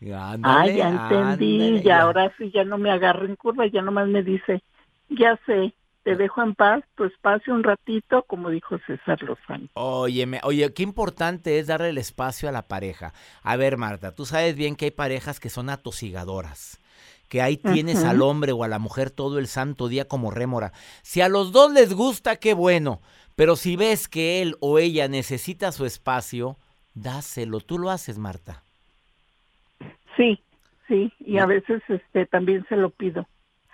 ah 0.43 0.67
ya 0.67 0.89
entendí 0.89 1.81
ya 1.81 2.01
ahora 2.01 2.31
sí 2.37 2.51
ya 2.51 2.63
no 2.63 2.77
me 2.77 2.91
agarro 2.91 3.25
en 3.25 3.35
curva 3.35 3.67
ya 3.67 3.81
nomás 3.81 4.07
me 4.07 4.23
dice 4.23 4.63
ya 5.09 5.37
sé 5.45 5.73
te 6.03 6.15
dejo 6.15 6.41
en 6.41 6.55
paz 6.55 6.83
tu 6.95 7.03
espacio 7.03 7.53
un 7.53 7.63
ratito 7.63 8.23
como 8.23 8.49
dijo 8.49 8.77
César 8.87 9.21
Lozano. 9.21 9.67
Oye 9.73 10.39
oye 10.43 10.73
qué 10.73 10.83
importante 10.83 11.59
es 11.59 11.67
darle 11.67 11.89
el 11.89 11.97
espacio 11.97 12.49
a 12.49 12.51
la 12.51 12.67
pareja. 12.67 13.13
A 13.43 13.55
ver 13.55 13.77
Marta 13.77 14.15
tú 14.15 14.25
sabes 14.25 14.55
bien 14.55 14.75
que 14.75 14.85
hay 14.85 14.91
parejas 14.91 15.39
que 15.39 15.49
son 15.49 15.69
atosigadoras 15.69 16.80
que 17.31 17.41
ahí 17.41 17.55
tienes 17.55 18.03
al 18.03 18.21
hombre 18.21 18.51
o 18.51 18.65
a 18.65 18.67
la 18.67 18.77
mujer 18.77 19.09
todo 19.09 19.39
el 19.39 19.47
santo 19.47 19.87
día 19.87 20.05
como 20.05 20.31
rémora. 20.31 20.73
Si 21.01 21.21
a 21.21 21.29
los 21.29 21.53
dos 21.53 21.71
les 21.71 21.93
gusta, 21.93 22.35
qué 22.35 22.53
bueno. 22.53 22.99
Pero 23.37 23.55
si 23.55 23.77
ves 23.77 24.09
que 24.09 24.41
él 24.41 24.57
o 24.59 24.79
ella 24.79 25.07
necesita 25.07 25.71
su 25.71 25.85
espacio, 25.85 26.57
dáselo. 26.93 27.61
Tú 27.61 27.79
lo 27.79 27.89
haces, 27.89 28.17
Marta. 28.17 28.63
Sí, 30.17 30.41
sí, 30.89 31.13
y 31.21 31.37
a 31.37 31.45
veces 31.45 31.81
este 31.87 32.25
también 32.25 32.65
se 32.67 32.75
lo 32.75 32.89
pido. 32.89 33.25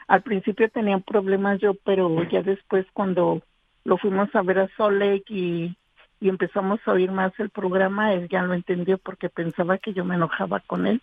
Al 0.07 0.21
principio 0.21 0.69
tenía 0.69 0.99
problemas 0.99 1.59
yo, 1.59 1.73
pero 1.83 2.29
ya 2.29 2.43
después 2.43 2.85
cuando 2.93 3.41
lo 3.85 3.97
fuimos 3.97 4.29
a 4.35 4.43
ver 4.43 4.59
a 4.59 4.69
Solek 4.77 5.31
y, 5.31 5.75
y 6.19 6.29
empezamos 6.29 6.79
a 6.85 6.91
oír 6.91 7.11
más 7.11 7.33
el 7.39 7.49
programa, 7.49 8.13
él 8.13 8.27
ya 8.29 8.43
lo 8.43 8.53
entendió 8.53 8.99
porque 8.99 9.29
pensaba 9.29 9.79
que 9.79 9.93
yo 9.93 10.05
me 10.05 10.13
enojaba 10.13 10.59
con 10.59 10.85
él. 10.85 11.01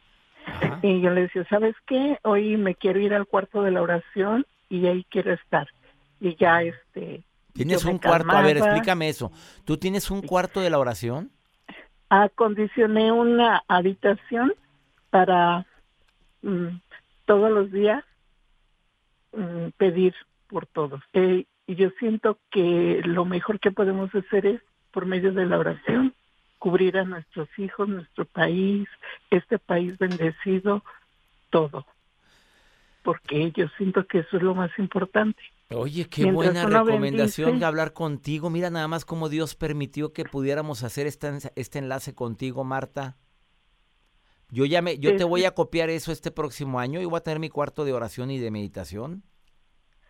Y 0.83 1.01
yo 1.01 1.11
le 1.11 1.23
decía, 1.23 1.47
¿sabes 1.49 1.75
qué? 1.87 2.19
Hoy 2.23 2.57
me 2.57 2.75
quiero 2.75 3.01
ir 3.01 3.15
al 3.15 3.27
cuarto 3.27 3.63
de 3.63 3.71
la 3.71 3.83
oración 3.83 4.47
y 4.69 4.87
ahí 4.87 5.07
quiero 5.11 5.33
estar. 5.33 5.69
Y 6.21 6.37
ya, 6.37 6.63
este... 6.63 7.23
¿Tienes 7.53 7.85
un 7.85 7.99
cuarto? 7.99 8.31
A 8.31 8.43
ver, 8.43 8.59
explícame 8.59 9.09
eso. 9.09 9.31
¿Tú 9.65 9.77
tienes 9.77 10.11
un 10.11 10.23
cuarto 10.23 10.61
de 10.61 10.71
la 10.71 10.79
oración? 10.79 11.31
Acondicioné 12.09 13.13
una 13.13 13.63
habitación 13.69 14.53
para 15.11 15.65
mm, 16.43 16.69
todos 17.25 17.51
los 17.51 17.71
días 17.71 18.05
mm, 19.33 19.69
pedir 19.77 20.15
por 20.49 20.67
todos. 20.67 21.01
Eh, 21.13 21.47
y 21.67 21.75
yo 21.77 21.91
siento 21.99 22.39
que 22.51 23.01
lo 23.05 23.25
mejor 23.25 23.61
que 23.61 23.71
podemos 23.71 24.15
hacer 24.15 24.47
es 24.47 24.61
por 24.91 25.07
medio 25.07 25.33
de 25.33 25.47
la 25.47 25.59
oración 25.59 26.15
cubrir 26.65 26.97
a 26.97 27.05
nuestros 27.05 27.47
hijos, 27.59 27.87
nuestro 27.87 28.25
país, 28.25 28.89
este 29.29 29.59
país 29.59 29.99
bendecido, 29.99 30.83
todo. 31.51 31.85
Porque 33.03 33.53
yo 33.55 33.67
siento 33.77 34.07
que 34.07 34.21
eso 34.21 34.39
es 34.39 34.43
lo 34.43 34.55
más 34.55 34.71
importante. 34.79 35.43
Oye, 35.69 36.07
qué 36.07 36.25
buena 36.33 36.65
recomendación 36.65 37.59
de 37.59 37.67
hablar 37.67 37.93
contigo. 37.93 38.49
Mira 38.49 38.71
nada 38.71 38.89
más 38.89 39.05
cómo 39.05 39.29
Dios 39.29 39.55
permitió 39.55 40.15
que 40.15 40.25
pudiéramos 40.25 40.85
hacer 40.85 41.07
este, 41.07 41.33
este 41.55 41.81
enlace 41.81 42.15
contigo, 42.15 42.65
Marta. 42.65 43.19
Yo 44.49 44.65
ya 44.65 44.81
me, 44.81 44.99
yo 44.99 45.17
te 45.17 45.25
voy 45.25 45.45
a 45.45 45.51
copiar 45.51 45.91
eso 45.91 46.13
este 46.13 46.31
próximo 46.31 46.81
año 46.81 47.03
y 47.03 47.05
voy 47.05 47.19
a 47.19 47.25
tener 47.25 47.41
mi 47.41 47.51
cuarto 47.51 47.85
de 47.85 47.93
oración 47.93 48.31
y 48.31 48.39
de 48.39 48.51
meditación. 48.51 49.23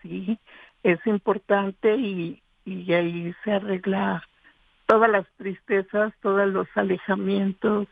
Sí, 0.03 0.39
es 0.85 1.05
importante 1.05 1.97
y, 1.97 2.41
y 2.65 2.93
ahí 2.93 3.35
se 3.43 3.51
arregla 3.51 4.23
todas 4.87 5.11
las 5.11 5.27
tristezas, 5.37 6.13
todos 6.21 6.49
los 6.49 6.69
alejamientos, 6.75 7.89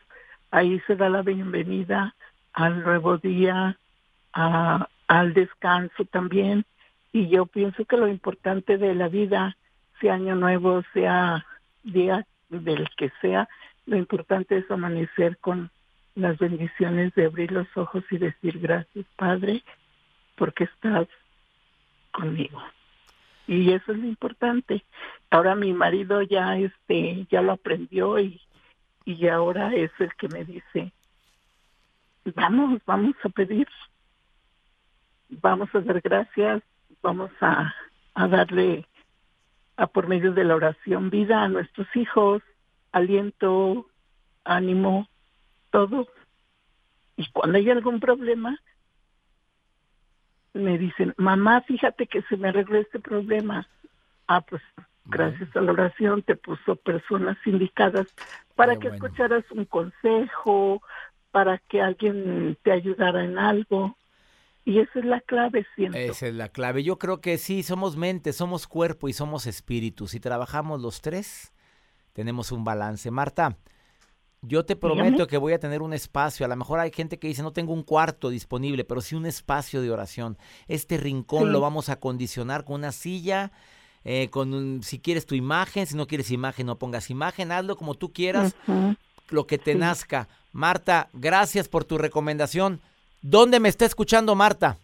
ahí 0.51 0.79
se 0.87 0.95
da 0.95 1.09
la 1.09 1.21
bienvenida 1.21 2.15
al 2.53 2.83
nuevo 2.83 3.17
día, 3.17 3.77
al 4.33 5.33
descanso 5.33 6.05
también. 6.05 6.65
Y 7.11 7.29
yo 7.29 7.45
pienso 7.45 7.85
que 7.85 7.97
lo 7.97 8.07
importante 8.07 8.77
de 8.77 8.95
la 8.95 9.07
vida, 9.07 9.57
sea 9.99 10.15
año 10.15 10.35
nuevo, 10.35 10.83
sea 10.93 11.45
día 11.83 12.25
del 12.49 12.89
que 12.95 13.11
sea, 13.21 13.47
lo 13.85 13.97
importante 13.97 14.57
es 14.57 14.69
amanecer 14.69 15.37
con 15.37 15.69
las 16.15 16.37
bendiciones 16.37 17.13
de 17.15 17.25
abrir 17.25 17.51
los 17.51 17.67
ojos 17.75 18.03
y 18.11 18.17
decir 18.17 18.59
gracias 18.59 19.05
Padre, 19.15 19.63
porque 20.35 20.65
estás 20.65 21.07
conmigo 22.11 22.61
y 23.47 23.71
eso 23.71 23.91
es 23.91 23.97
lo 23.97 24.07
importante. 24.07 24.83
Ahora 25.33 25.55
mi 25.55 25.73
marido 25.73 26.21
ya 26.21 26.55
este 26.59 27.25
ya 27.31 27.41
lo 27.41 27.53
aprendió 27.53 28.19
y 28.19 28.39
y 29.03 29.27
ahora 29.27 29.73
es 29.73 29.89
el 29.97 30.13
que 30.13 30.27
me 30.27 30.45
dice, 30.45 30.93
"Vamos, 32.35 32.79
vamos 32.85 33.15
a 33.23 33.29
pedir. 33.29 33.67
Vamos 35.29 35.73
a 35.73 35.79
dar 35.79 36.01
gracias, 36.01 36.61
vamos 37.01 37.31
a 37.41 37.73
a 38.13 38.27
darle 38.27 38.85
a 39.75 39.87
por 39.87 40.07
medio 40.07 40.33
de 40.33 40.43
la 40.43 40.55
oración 40.55 41.09
vida 41.09 41.41
a 41.41 41.47
nuestros 41.47 41.87
hijos, 41.95 42.43
aliento, 42.91 43.89
ánimo, 44.43 45.07
todo. 45.71 46.07
Y 47.17 47.25
cuando 47.31 47.57
hay 47.57 47.71
algún 47.71 47.99
problema, 47.99 48.59
me 50.53 50.77
dicen, 50.77 51.15
mamá, 51.17 51.61
fíjate 51.61 52.05
que 52.05 52.21
se 52.21 52.37
me 52.37 52.49
arregló 52.49 52.77
este 52.77 52.99
problema. 52.99 53.67
Ah, 54.27 54.41
pues 54.41 54.61
gracias 55.05 55.55
a 55.55 55.61
la 55.61 55.71
oración 55.71 56.21
te 56.23 56.35
puso 56.35 56.75
personas 56.75 57.37
indicadas 57.45 58.07
para 58.55 58.77
que 58.77 58.89
escucharas 58.89 59.43
un 59.51 59.65
consejo, 59.65 60.81
para 61.31 61.57
que 61.57 61.81
alguien 61.81 62.57
te 62.63 62.71
ayudara 62.71 63.23
en 63.23 63.37
algo. 63.37 63.97
Y 64.65 64.79
esa 64.79 64.99
es 64.99 65.05
la 65.05 65.19
clave, 65.19 65.65
siento. 65.75 65.97
Esa 65.97 66.27
es 66.27 66.33
la 66.33 66.49
clave. 66.49 66.83
Yo 66.83 66.97
creo 66.97 67.19
que 67.19 67.37
sí, 67.37 67.63
somos 67.63 67.97
mente, 67.97 68.31
somos 68.31 68.65
cuerpo 68.65 69.09
y 69.09 69.13
somos 69.13 69.45
espíritu. 69.45 70.07
Si 70.07 70.19
trabajamos 70.21 70.81
los 70.81 71.01
tres, 71.01 71.53
tenemos 72.13 72.51
un 72.53 72.63
balance. 72.63 73.11
Marta, 73.11 73.57
yo 74.41 74.65
te 74.65 74.75
prometo 74.75 75.27
que 75.27 75.37
voy 75.37 75.53
a 75.53 75.59
tener 75.59 75.81
un 75.81 75.93
espacio. 75.93 76.45
A 76.45 76.49
lo 76.49 76.55
mejor 76.55 76.79
hay 76.79 76.91
gente 76.91 77.17
que 77.17 77.27
dice, 77.27 77.43
no 77.43 77.51
tengo 77.51 77.73
un 77.73 77.83
cuarto 77.83 78.29
disponible, 78.29 78.83
pero 78.83 79.01
sí 79.01 79.15
un 79.15 79.25
espacio 79.25 79.81
de 79.81 79.91
oración. 79.91 80.37
Este 80.67 80.97
rincón 80.97 81.51
lo 81.51 81.59
vamos 81.59 81.89
a 81.89 81.99
condicionar 81.99 82.63
con 82.63 82.75
una 82.75 82.91
silla, 82.91 83.51
eh, 84.05 84.29
con 84.29 84.53
un, 84.53 84.83
si 84.83 84.99
quieres 84.99 85.25
tu 85.25 85.35
imagen, 85.35 85.85
si 85.85 85.95
no 85.95 86.07
quieres 86.07 86.31
imagen, 86.31 86.65
no 86.65 86.77
pongas 86.77 87.09
imagen, 87.09 87.51
hazlo 87.51 87.75
como 87.77 87.95
tú 87.95 88.11
quieras, 88.11 88.55
lo 89.29 89.47
que 89.47 89.57
te 89.57 89.75
nazca. 89.75 90.27
Marta, 90.51 91.09
gracias 91.13 91.67
por 91.67 91.85
tu 91.85 91.97
recomendación. 91.97 92.81
¿Dónde 93.21 93.59
me 93.59 93.69
está 93.69 93.85
escuchando 93.85 94.35
Marta? 94.35 94.77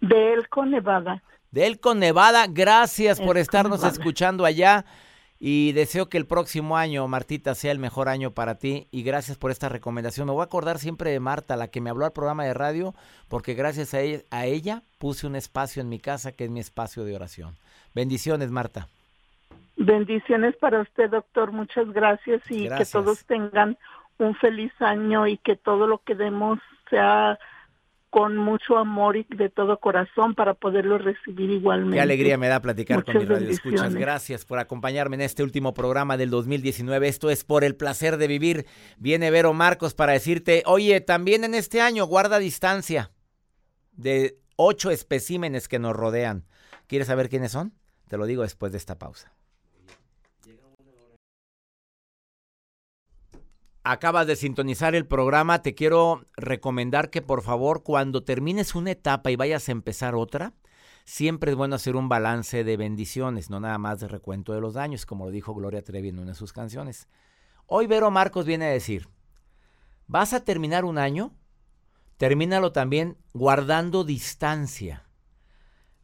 De 0.00 0.32
Elco, 0.32 0.64
Nevada. 0.64 1.22
De 1.50 1.66
Elco, 1.66 1.94
Nevada, 1.94 2.46
gracias 2.48 3.20
por 3.20 3.36
estarnos 3.36 3.80
Nevada. 3.80 3.92
escuchando 3.92 4.44
allá. 4.44 4.84
Y 5.42 5.72
deseo 5.72 6.10
que 6.10 6.18
el 6.18 6.26
próximo 6.26 6.76
año, 6.76 7.08
Martita, 7.08 7.54
sea 7.54 7.72
el 7.72 7.78
mejor 7.78 8.10
año 8.10 8.32
para 8.32 8.56
ti. 8.56 8.88
Y 8.90 9.02
gracias 9.02 9.38
por 9.38 9.50
esta 9.50 9.70
recomendación. 9.70 10.26
Me 10.26 10.34
voy 10.34 10.42
a 10.42 10.44
acordar 10.44 10.78
siempre 10.78 11.10
de 11.10 11.18
Marta, 11.18 11.56
la 11.56 11.68
que 11.68 11.80
me 11.80 11.88
habló 11.88 12.04
al 12.04 12.12
programa 12.12 12.44
de 12.44 12.52
radio, 12.52 12.94
porque 13.28 13.54
gracias 13.54 13.94
a 13.94 14.00
ella, 14.00 14.22
a 14.30 14.44
ella 14.44 14.82
puse 14.98 15.26
un 15.26 15.36
espacio 15.36 15.80
en 15.80 15.88
mi 15.88 15.98
casa 15.98 16.32
que 16.32 16.44
es 16.44 16.50
mi 16.50 16.60
espacio 16.60 17.04
de 17.04 17.14
oración. 17.14 17.56
Bendiciones, 17.94 18.50
Marta. 18.50 18.88
Bendiciones 19.76 20.56
para 20.56 20.80
usted, 20.82 21.10
doctor. 21.10 21.52
Muchas 21.52 21.90
gracias 21.92 22.42
y 22.50 22.66
Gracias. 22.66 22.88
que 22.88 22.92
todos 22.92 23.24
tengan 23.24 23.78
un 24.18 24.34
feliz 24.34 24.72
año 24.80 25.26
y 25.26 25.38
que 25.38 25.56
todo 25.56 25.86
lo 25.86 25.98
que 25.98 26.14
demos 26.14 26.58
sea 26.90 27.38
con 28.10 28.36
mucho 28.36 28.76
amor 28.76 29.16
y 29.16 29.24
de 29.30 29.48
todo 29.48 29.78
corazón 29.78 30.34
para 30.34 30.54
poderlo 30.54 30.98
recibir 30.98 31.48
igualmente. 31.50 31.96
Qué 31.96 32.00
alegría 32.00 32.36
me 32.36 32.48
da 32.48 32.60
platicar 32.60 33.04
con 33.04 33.14
Muchas 33.14 33.28
mi 33.28 33.34
radio 33.34 33.48
escuchas. 33.48 33.82
bendiciones. 33.82 34.00
Gracias 34.00 34.44
por 34.44 34.58
acompañarme 34.58 35.14
en 35.14 35.22
este 35.22 35.44
último 35.44 35.72
programa 35.74 36.16
del 36.16 36.28
2019. 36.28 37.06
Esto 37.08 37.30
es 37.30 37.44
por 37.44 37.62
el 37.62 37.76
placer 37.76 38.16
de 38.16 38.26
vivir. 38.26 38.66
Viene 38.98 39.30
Vero 39.30 39.52
Marcos 39.54 39.94
para 39.94 40.12
decirte, 40.12 40.64
oye, 40.66 41.00
también 41.00 41.44
en 41.44 41.54
este 41.54 41.80
año 41.80 42.04
guarda 42.04 42.40
distancia 42.40 43.12
de 43.92 44.36
ocho 44.56 44.90
especímenes 44.90 45.68
que 45.68 45.78
nos 45.78 45.94
rodean. 45.94 46.44
¿Quieres 46.88 47.06
saber 47.06 47.28
quiénes 47.28 47.52
son? 47.52 47.72
Te 48.10 48.18
lo 48.18 48.26
digo 48.26 48.42
después 48.42 48.72
de 48.72 48.78
esta 48.78 48.98
pausa. 48.98 49.32
Acabas 53.84 54.26
de 54.26 54.34
sintonizar 54.34 54.96
el 54.96 55.06
programa, 55.06 55.62
te 55.62 55.76
quiero 55.76 56.26
recomendar 56.36 57.10
que 57.10 57.22
por 57.22 57.42
favor 57.42 57.84
cuando 57.84 58.24
termines 58.24 58.74
una 58.74 58.90
etapa 58.90 59.30
y 59.30 59.36
vayas 59.36 59.68
a 59.68 59.72
empezar 59.72 60.16
otra, 60.16 60.54
siempre 61.04 61.52
es 61.52 61.56
bueno 61.56 61.76
hacer 61.76 61.94
un 61.94 62.08
balance 62.08 62.64
de 62.64 62.76
bendiciones, 62.76 63.48
no 63.48 63.60
nada 63.60 63.78
más 63.78 64.00
de 64.00 64.08
recuento 64.08 64.52
de 64.52 64.60
los 64.60 64.74
daños, 64.74 65.06
como 65.06 65.26
lo 65.26 65.30
dijo 65.30 65.54
Gloria 65.54 65.84
Trevi 65.84 66.08
en 66.08 66.18
una 66.18 66.32
de 66.32 66.34
sus 66.34 66.52
canciones. 66.52 67.06
Hoy 67.66 67.86
Vero 67.86 68.10
Marcos 68.10 68.44
viene 68.44 68.64
a 68.64 68.70
decir, 68.70 69.08
¿vas 70.08 70.32
a 70.32 70.44
terminar 70.44 70.84
un 70.84 70.98
año? 70.98 71.32
Termínalo 72.16 72.72
también 72.72 73.18
guardando 73.34 74.02
distancia. 74.02 75.09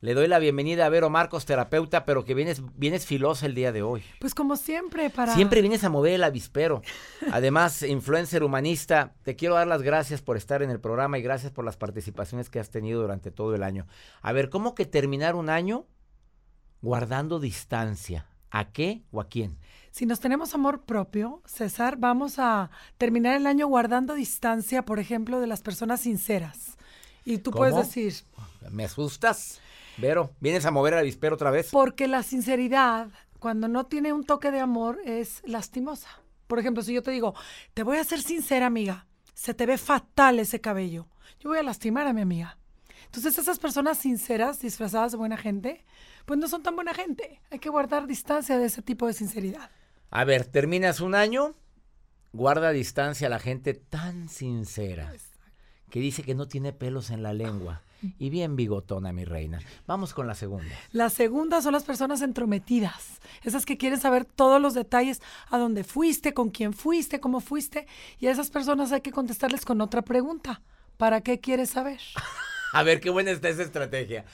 Le 0.00 0.12
doy 0.12 0.29
la 0.29 0.38
bienvenida 0.38 0.85
a 0.85 0.88
Vero 0.91 1.09
Marcos, 1.09 1.47
terapeuta, 1.47 2.05
pero 2.05 2.26
que 2.26 2.35
vienes, 2.35 2.61
vienes 2.76 3.07
filosa 3.07 3.47
el 3.47 3.55
día 3.55 3.73
de 3.73 3.83
hoy. 3.83 4.03
Pues 4.21 4.35
como 4.35 4.57
siempre, 4.57 5.09
para... 5.09 5.35
Siempre 5.35 5.62
vienes 5.62 5.85
a 5.85 5.88
mover 5.88 6.12
el 6.12 6.25
avispero. 6.25 6.83
Además, 7.33 7.83
influencer 7.83 8.43
humanista, 8.43 9.15
te 9.23 9.37
quiero 9.37 9.55
dar 9.55 9.67
las 9.67 9.81
gracias 9.81 10.21
por 10.21 10.37
estar 10.37 10.62
en 10.62 10.69
el 10.69 10.81
programa 10.81 11.19
y 11.19 11.23
gracias 11.23 11.50
por 11.50 11.65
las 11.65 11.79
participaciones 11.79 12.50
que 12.50 12.61
has 12.61 12.69
tenido 12.69 13.00
durante 13.00 13.31
todo 13.31 13.55
el 13.55 13.62
año. 13.62 13.87
A 14.21 14.33
ver, 14.33 14.50
¿cómo 14.50 14.75
que 14.75 14.85
terminar 14.85 15.35
un 15.35 15.49
año 15.49 15.87
guardando 16.83 17.41
distancia? 17.41 18.26
¿A 18.50 18.73
qué 18.73 19.03
o 19.12 19.23
a 19.23 19.29
quién? 19.29 19.57
Si 19.93 20.05
nos 20.05 20.21
tenemos 20.21 20.55
amor 20.55 20.83
propio, 20.83 21.43
César, 21.47 21.97
vamos 21.97 22.38
a 22.38 22.71
terminar 22.99 23.35
el 23.35 23.47
año 23.47 23.67
guardando 23.67 24.12
distancia, 24.12 24.85
por 24.85 24.99
ejemplo, 24.99 25.41
de 25.41 25.47
las 25.47 25.62
personas 25.62 26.03
sinceras. 26.03 26.76
Y 27.25 27.38
tú 27.38 27.50
puedes 27.50 27.75
decir, 27.75 28.15
¿Me 28.71 28.85
asustas? 28.85 29.61
Vero, 29.99 30.35
¿vienes 30.41 30.67
a 30.67 30.71
mover 30.71 30.93
el 30.93 31.00
avispero 31.00 31.35
otra 31.35 31.50
vez? 31.50 31.71
porque 31.71 32.07
la 32.07 32.23
sinceridad, 32.23 33.09
cuando 33.38 33.67
no 33.69 33.87
tiene 33.87 34.12
un 34.12 34.25
toque 34.25 34.50
de 34.50 34.61
amor, 34.61 35.00
es 35.05 35.43
lastimosa. 35.47 36.09
Por 36.47 36.59
ejemplo, 36.59 36.83
si 36.83 36.93
yo 36.93 37.03
te 37.03 37.11
digo, 37.11 37.35
te 37.75 37.83
voy 37.83 37.97
a 37.97 38.05
ser 38.05 38.21
sincera, 38.21 38.67
amiga, 38.67 39.07
se 39.35 39.55
te 39.55 39.67
ve 39.67 39.79
fatal 39.79 40.38
ese 40.38 40.61
cabello, 40.61 41.09
yo 41.41 41.50
voy 41.50 41.59
a 41.59 41.62
lastimar 41.62 42.07
a 42.07 42.12
mi 42.12 42.21
amiga. 42.21 42.59
Entonces 43.07 43.38
esas 43.38 43.59
personas 43.59 43.99
sinceras, 43.99 44.61
disfrazadas 44.61 45.12
de 45.12 45.18
buena 45.18 45.37
gente, 45.37 45.85
pues 46.27 46.38
no 46.38 46.49
son 46.49 46.62
tan 46.62 46.75
buena 46.75 46.92
gente. 46.92 47.40
Hay 47.51 47.59
que 47.59 47.70
guardar 47.70 48.07
distancia 48.07 48.59
de 48.59 48.66
ese 48.66 48.83
tipo 48.83 49.07
de 49.07 49.14
sinceridad. 49.14 49.70
A 50.11 50.25
ver, 50.25 50.44
terminas 50.44 51.01
un 51.01 51.14
año, 51.14 51.55
guarda 52.33 52.70
distancia 52.70 53.29
a 53.29 53.31
la 53.31 53.38
gente 53.38 53.75
tan 53.75 54.29
sincera 54.29 55.12
que 55.90 56.01
dice 56.01 56.22
que 56.22 56.35
no 56.35 56.49
tiene 56.49 56.72
pelos 56.72 57.11
en 57.11 57.22
la 57.22 57.33
lengua 57.33 57.83
y 58.18 58.31
bien 58.31 58.57
bigotona, 58.57 59.12
mi 59.12 59.25
reina. 59.25 59.61
Vamos 59.87 60.14
con 60.14 60.27
la 60.27 60.35
segunda. 60.35 60.75
La 60.92 61.11
segunda 61.11 61.62
son 61.62 61.72
las 61.72 61.85
personas 61.85 62.22
entrometidas, 62.22 63.20
esas 63.42 63.64
que 63.64 63.77
quieren 63.77 64.01
saber 64.01 64.25
todos 64.25 64.61
los 64.61 64.75
detalles, 64.75 65.22
a 65.49 65.59
dónde 65.59 65.85
fuiste, 65.85 66.35
con 66.35 66.51
quién 66.51 66.72
fuiste, 66.72 67.20
cómo 67.20 67.40
fuiste, 67.40 67.87
y 68.18 68.27
a 68.27 68.33
esas 68.33 68.51
personas 68.51 68.92
hay 68.92 69.01
que 69.01 69.12
contestarles 69.12 69.64
con 69.64 69.81
otra 69.81 70.03
pregunta. 70.03 70.62
¿Para 70.96 71.20
qué 71.20 71.40
quieres 71.40 71.70
saber? 71.70 72.01
A 72.72 72.83
ver, 72.83 73.01
qué 73.01 73.11
buena 73.11 73.31
está 73.31 73.49
esa 73.49 73.62
estrategia. 73.62 74.25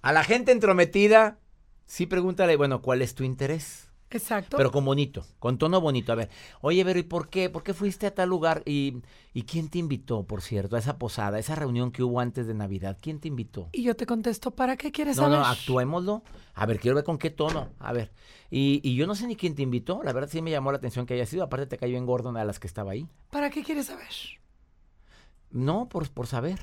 A 0.00 0.12
la 0.12 0.24
gente 0.24 0.50
entrometida, 0.50 1.38
sí 1.86 2.06
pregúntale, 2.06 2.56
bueno, 2.56 2.82
¿cuál 2.82 3.02
es 3.02 3.14
tu 3.14 3.22
interés? 3.22 3.91
Exacto. 4.18 4.56
Pero 4.56 4.70
con 4.70 4.84
bonito, 4.84 5.24
con 5.38 5.58
tono 5.58 5.80
bonito. 5.80 6.12
A 6.12 6.16
ver, 6.16 6.30
oye, 6.60 6.82
Vero, 6.84 6.98
¿y 6.98 7.02
por 7.04 7.28
qué? 7.28 7.48
¿Por 7.50 7.62
qué 7.62 7.74
fuiste 7.74 8.06
a 8.06 8.14
tal 8.14 8.28
lugar? 8.28 8.62
¿Y, 8.66 9.02
¿Y 9.32 9.42
quién 9.42 9.68
te 9.68 9.78
invitó, 9.78 10.24
por 10.24 10.42
cierto, 10.42 10.76
a 10.76 10.78
esa 10.78 10.98
posada, 10.98 11.36
a 11.36 11.40
esa 11.40 11.54
reunión 11.54 11.90
que 11.92 12.02
hubo 12.02 12.20
antes 12.20 12.46
de 12.46 12.54
Navidad? 12.54 12.98
¿Quién 13.00 13.18
te 13.20 13.28
invitó? 13.28 13.68
y 13.72 13.82
yo 13.82 13.96
te 13.96 14.06
contesto, 14.06 14.50
¿para 14.50 14.76
qué 14.76 14.92
quieres 14.92 15.16
No, 15.16 15.24
saber? 15.24 15.38
no, 15.38 15.44
actuémoslo. 15.46 16.22
A 16.54 16.66
ver, 16.66 16.78
quiero 16.80 16.94
ver 16.94 17.04
con 17.04 17.18
qué 17.18 17.30
tono. 17.30 17.70
A 17.78 17.92
ver. 17.92 18.12
Y, 18.50 18.80
y 18.84 18.94
yo 18.96 19.06
no 19.06 19.14
sé 19.14 19.26
ni 19.26 19.36
quién 19.36 19.54
te 19.54 19.62
invitó. 19.62 20.02
La 20.02 20.12
verdad 20.12 20.28
sí 20.30 20.42
me 20.42 20.50
llamó 20.50 20.70
la 20.72 20.78
atención 20.78 21.06
que 21.06 21.14
haya 21.14 21.24
sido. 21.26 21.42
Aparte 21.44 21.66
te 21.66 21.78
cayó 21.78 21.96
en 21.96 22.04
gordo 22.06 22.28
una 22.28 22.40
de 22.40 22.46
las 22.46 22.58
que 22.60 22.66
estaba 22.66 22.92
ahí. 22.92 23.08
¿Para 23.30 23.48
qué 23.50 23.62
quieres 23.64 23.86
saber? 23.86 24.08
No, 25.50 25.88
por, 25.88 26.08
por 26.10 26.26
saber. 26.26 26.58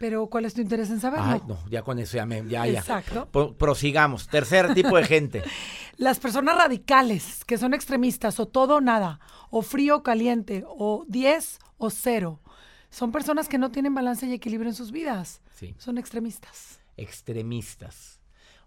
Pero 0.00 0.28
¿cuál 0.28 0.46
es 0.46 0.54
tu 0.54 0.62
interés 0.62 0.88
en 0.88 0.98
saberlo? 0.98 1.26
Ay, 1.26 1.42
no, 1.46 1.58
ya 1.68 1.82
con 1.82 1.98
eso 1.98 2.16
ya 2.16 2.24
me... 2.24 2.42
Ya, 2.48 2.66
ya. 2.66 2.78
Exacto. 2.78 3.28
Pro- 3.30 3.52
prosigamos. 3.54 4.28
Tercer 4.28 4.72
tipo 4.72 4.96
de 4.96 5.04
gente. 5.04 5.42
Las 5.98 6.18
personas 6.18 6.56
radicales, 6.56 7.44
que 7.44 7.58
son 7.58 7.74
extremistas, 7.74 8.40
o 8.40 8.48
todo 8.48 8.76
o 8.76 8.80
nada, 8.80 9.20
o 9.50 9.60
frío 9.60 9.96
o 9.98 10.02
caliente, 10.02 10.64
o 10.66 11.04
10 11.06 11.58
o 11.76 11.90
cero, 11.90 12.40
son 12.88 13.12
personas 13.12 13.46
que 13.46 13.58
no 13.58 13.70
tienen 13.70 13.94
balance 13.94 14.26
y 14.26 14.32
equilibrio 14.32 14.70
en 14.70 14.74
sus 14.74 14.90
vidas. 14.90 15.42
Sí. 15.54 15.74
Son 15.76 15.98
extremistas. 15.98 16.80
Extremistas. 16.96 18.20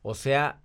O 0.03 0.13
sea, 0.15 0.61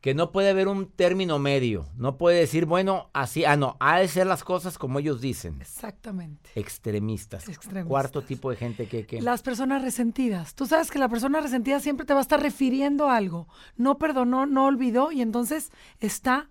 que 0.00 0.14
no 0.14 0.30
puede 0.30 0.50
haber 0.50 0.68
un 0.68 0.90
término 0.90 1.38
medio. 1.38 1.88
No 1.96 2.18
puede 2.18 2.38
decir, 2.38 2.66
bueno, 2.66 3.10
así, 3.12 3.44
ah, 3.44 3.56
no, 3.56 3.76
ha 3.80 3.98
de 3.98 4.08
ser 4.08 4.26
las 4.26 4.44
cosas 4.44 4.78
como 4.78 5.00
ellos 5.00 5.20
dicen. 5.20 5.60
Exactamente. 5.60 6.50
Extremistas. 6.54 7.48
Extremistas. 7.48 7.88
Cuarto 7.88 8.22
tipo 8.22 8.50
de 8.50 8.56
gente 8.56 8.86
que... 8.86 9.06
que... 9.06 9.20
Las 9.20 9.42
personas 9.42 9.82
resentidas. 9.82 10.54
Tú 10.54 10.66
sabes 10.66 10.90
que 10.90 10.98
la 10.98 11.08
persona 11.08 11.40
resentida 11.40 11.80
siempre 11.80 12.06
te 12.06 12.12
va 12.12 12.20
a 12.20 12.22
estar 12.22 12.40
refiriendo 12.40 13.08
a 13.08 13.16
algo. 13.16 13.48
No 13.76 13.98
perdonó, 13.98 14.46
no 14.46 14.66
olvidó 14.66 15.10
y 15.10 15.20
entonces 15.20 15.72
está 15.98 16.50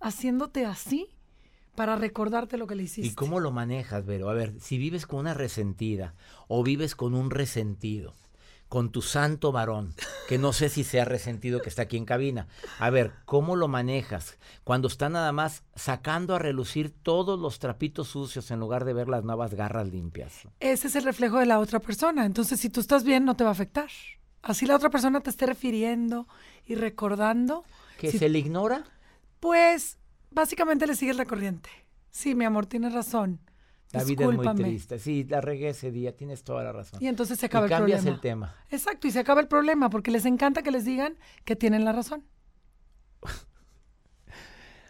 haciéndote 0.00 0.66
así 0.66 1.08
para 1.74 1.96
recordarte 1.96 2.58
lo 2.58 2.66
que 2.66 2.74
le 2.74 2.82
hiciste. 2.82 3.08
¿Y 3.10 3.14
cómo 3.14 3.40
lo 3.40 3.50
manejas, 3.50 4.04
Vero? 4.04 4.28
A 4.28 4.34
ver, 4.34 4.60
si 4.60 4.76
vives 4.76 5.06
con 5.06 5.20
una 5.20 5.32
resentida 5.32 6.14
o 6.48 6.62
vives 6.62 6.94
con 6.94 7.14
un 7.14 7.30
resentido, 7.30 8.12
con 8.72 8.90
tu 8.90 9.02
santo 9.02 9.52
varón, 9.52 9.94
que 10.30 10.38
no 10.38 10.54
sé 10.54 10.70
si 10.70 10.82
sea 10.82 11.04
resentido 11.04 11.60
que 11.60 11.68
está 11.68 11.82
aquí 11.82 11.98
en 11.98 12.06
cabina. 12.06 12.46
A 12.78 12.88
ver, 12.88 13.12
¿cómo 13.26 13.54
lo 13.54 13.68
manejas 13.68 14.38
cuando 14.64 14.88
está 14.88 15.10
nada 15.10 15.30
más 15.30 15.62
sacando 15.74 16.34
a 16.34 16.38
relucir 16.38 16.88
todos 17.02 17.38
los 17.38 17.58
trapitos 17.58 18.08
sucios 18.08 18.50
en 18.50 18.60
lugar 18.60 18.86
de 18.86 18.94
ver 18.94 19.10
las 19.10 19.24
nuevas 19.24 19.52
garras 19.52 19.88
limpias? 19.88 20.48
Ese 20.58 20.86
es 20.86 20.96
el 20.96 21.04
reflejo 21.04 21.38
de 21.38 21.44
la 21.44 21.58
otra 21.58 21.80
persona. 21.80 22.24
Entonces, 22.24 22.60
si 22.60 22.70
tú 22.70 22.80
estás 22.80 23.04
bien, 23.04 23.26
no 23.26 23.36
te 23.36 23.44
va 23.44 23.50
a 23.50 23.52
afectar. 23.52 23.90
Así 24.40 24.64
la 24.64 24.76
otra 24.76 24.88
persona 24.88 25.20
te 25.20 25.28
esté 25.28 25.44
refiriendo 25.44 26.26
y 26.64 26.74
recordando, 26.74 27.64
¿Que 27.98 28.10
Si- 28.10 28.18
se 28.18 28.30
le 28.30 28.38
ignora? 28.38 28.84
pues 29.38 29.98
básicamente 30.30 30.86
le 30.86 30.96
sigues 30.96 31.16
la 31.18 31.26
corriente. 31.26 31.68
Sí, 32.10 32.34
mi 32.34 32.46
amor, 32.46 32.64
tienes 32.64 32.94
razón. 32.94 33.38
La 33.92 34.04
vida 34.04 34.24
es 34.24 34.32
muy 34.32 34.54
triste. 34.54 34.98
Sí, 34.98 35.24
la 35.24 35.40
regué 35.40 35.68
ese 35.68 35.90
día, 35.90 36.16
tienes 36.16 36.42
toda 36.44 36.64
la 36.64 36.72
razón. 36.72 37.02
Y 37.02 37.08
entonces 37.08 37.38
se 37.38 37.46
Y 37.46 37.48
acaba 37.48 37.66
el 37.66 37.70
cambias 37.70 38.00
problema. 38.00 38.14
el 38.16 38.20
tema. 38.20 38.54
Exacto, 38.70 39.06
y 39.06 39.10
se 39.10 39.18
acaba 39.20 39.40
el 39.40 39.48
problema 39.48 39.90
porque 39.90 40.10
les 40.10 40.24
encanta 40.24 40.62
que 40.62 40.70
les 40.70 40.84
digan 40.84 41.16
que 41.44 41.56
tienen 41.56 41.84
la 41.84 41.92
razón. 41.92 42.24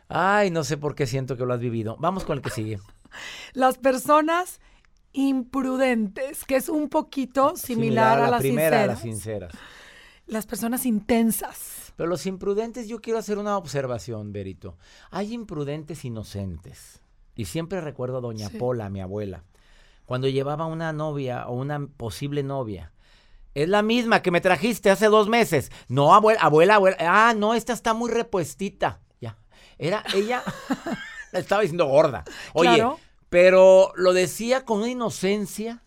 Ay, 0.08 0.50
no 0.50 0.62
sé 0.62 0.76
por 0.76 0.94
qué 0.94 1.06
siento 1.06 1.36
que 1.36 1.46
lo 1.46 1.54
has 1.54 1.60
vivido. 1.60 1.96
Vamos 1.98 2.24
con 2.24 2.36
el 2.36 2.42
que 2.42 2.50
sigue. 2.50 2.78
Las 3.54 3.78
personas 3.78 4.60
imprudentes, 5.12 6.44
que 6.44 6.56
es 6.56 6.68
un 6.68 6.88
poquito 6.88 7.56
similar, 7.56 8.18
a, 8.18 8.22
la 8.24 8.30
las 8.32 8.40
primera, 8.40 8.82
a 8.82 8.86
las 8.86 9.00
sinceras. 9.00 9.52
Las 10.26 10.46
personas 10.46 10.86
intensas. 10.86 11.92
Pero 11.96 12.08
los 12.08 12.26
imprudentes, 12.26 12.88
yo 12.88 13.00
quiero 13.00 13.18
hacer 13.18 13.38
una 13.38 13.56
observación, 13.58 14.32
Berito. 14.32 14.76
Hay 15.10 15.32
imprudentes 15.34 16.04
inocentes. 16.04 17.00
Y 17.34 17.46
siempre 17.46 17.80
recuerdo 17.80 18.18
a 18.18 18.20
Doña 18.20 18.48
Sí. 18.48 18.58
Pola, 18.58 18.88
mi 18.90 19.00
abuela, 19.00 19.44
cuando 20.04 20.28
llevaba 20.28 20.66
una 20.66 20.92
novia 20.92 21.46
o 21.48 21.54
una 21.54 21.86
posible 21.86 22.42
novia. 22.42 22.92
Es 23.54 23.68
la 23.68 23.82
misma 23.82 24.22
que 24.22 24.30
me 24.30 24.40
trajiste 24.40 24.90
hace 24.90 25.06
dos 25.06 25.28
meses. 25.28 25.70
No, 25.88 26.14
abuela, 26.14 26.40
abuela, 26.40 26.76
abuela. 26.76 26.96
Ah, 27.00 27.34
no, 27.36 27.54
esta 27.54 27.72
está 27.74 27.92
muy 27.92 28.10
repuestita. 28.10 29.00
Ya. 29.20 29.36
Era 29.78 30.02
ella, 30.14 30.42
la 31.32 31.38
estaba 31.38 31.60
diciendo 31.62 31.86
gorda. 31.86 32.24
Oye, 32.54 32.76
Claro. 32.76 32.98
Pero 33.32 33.92
lo 33.96 34.12
decía 34.12 34.66
con 34.66 34.80
una 34.80 34.90
inocencia. 34.90 35.82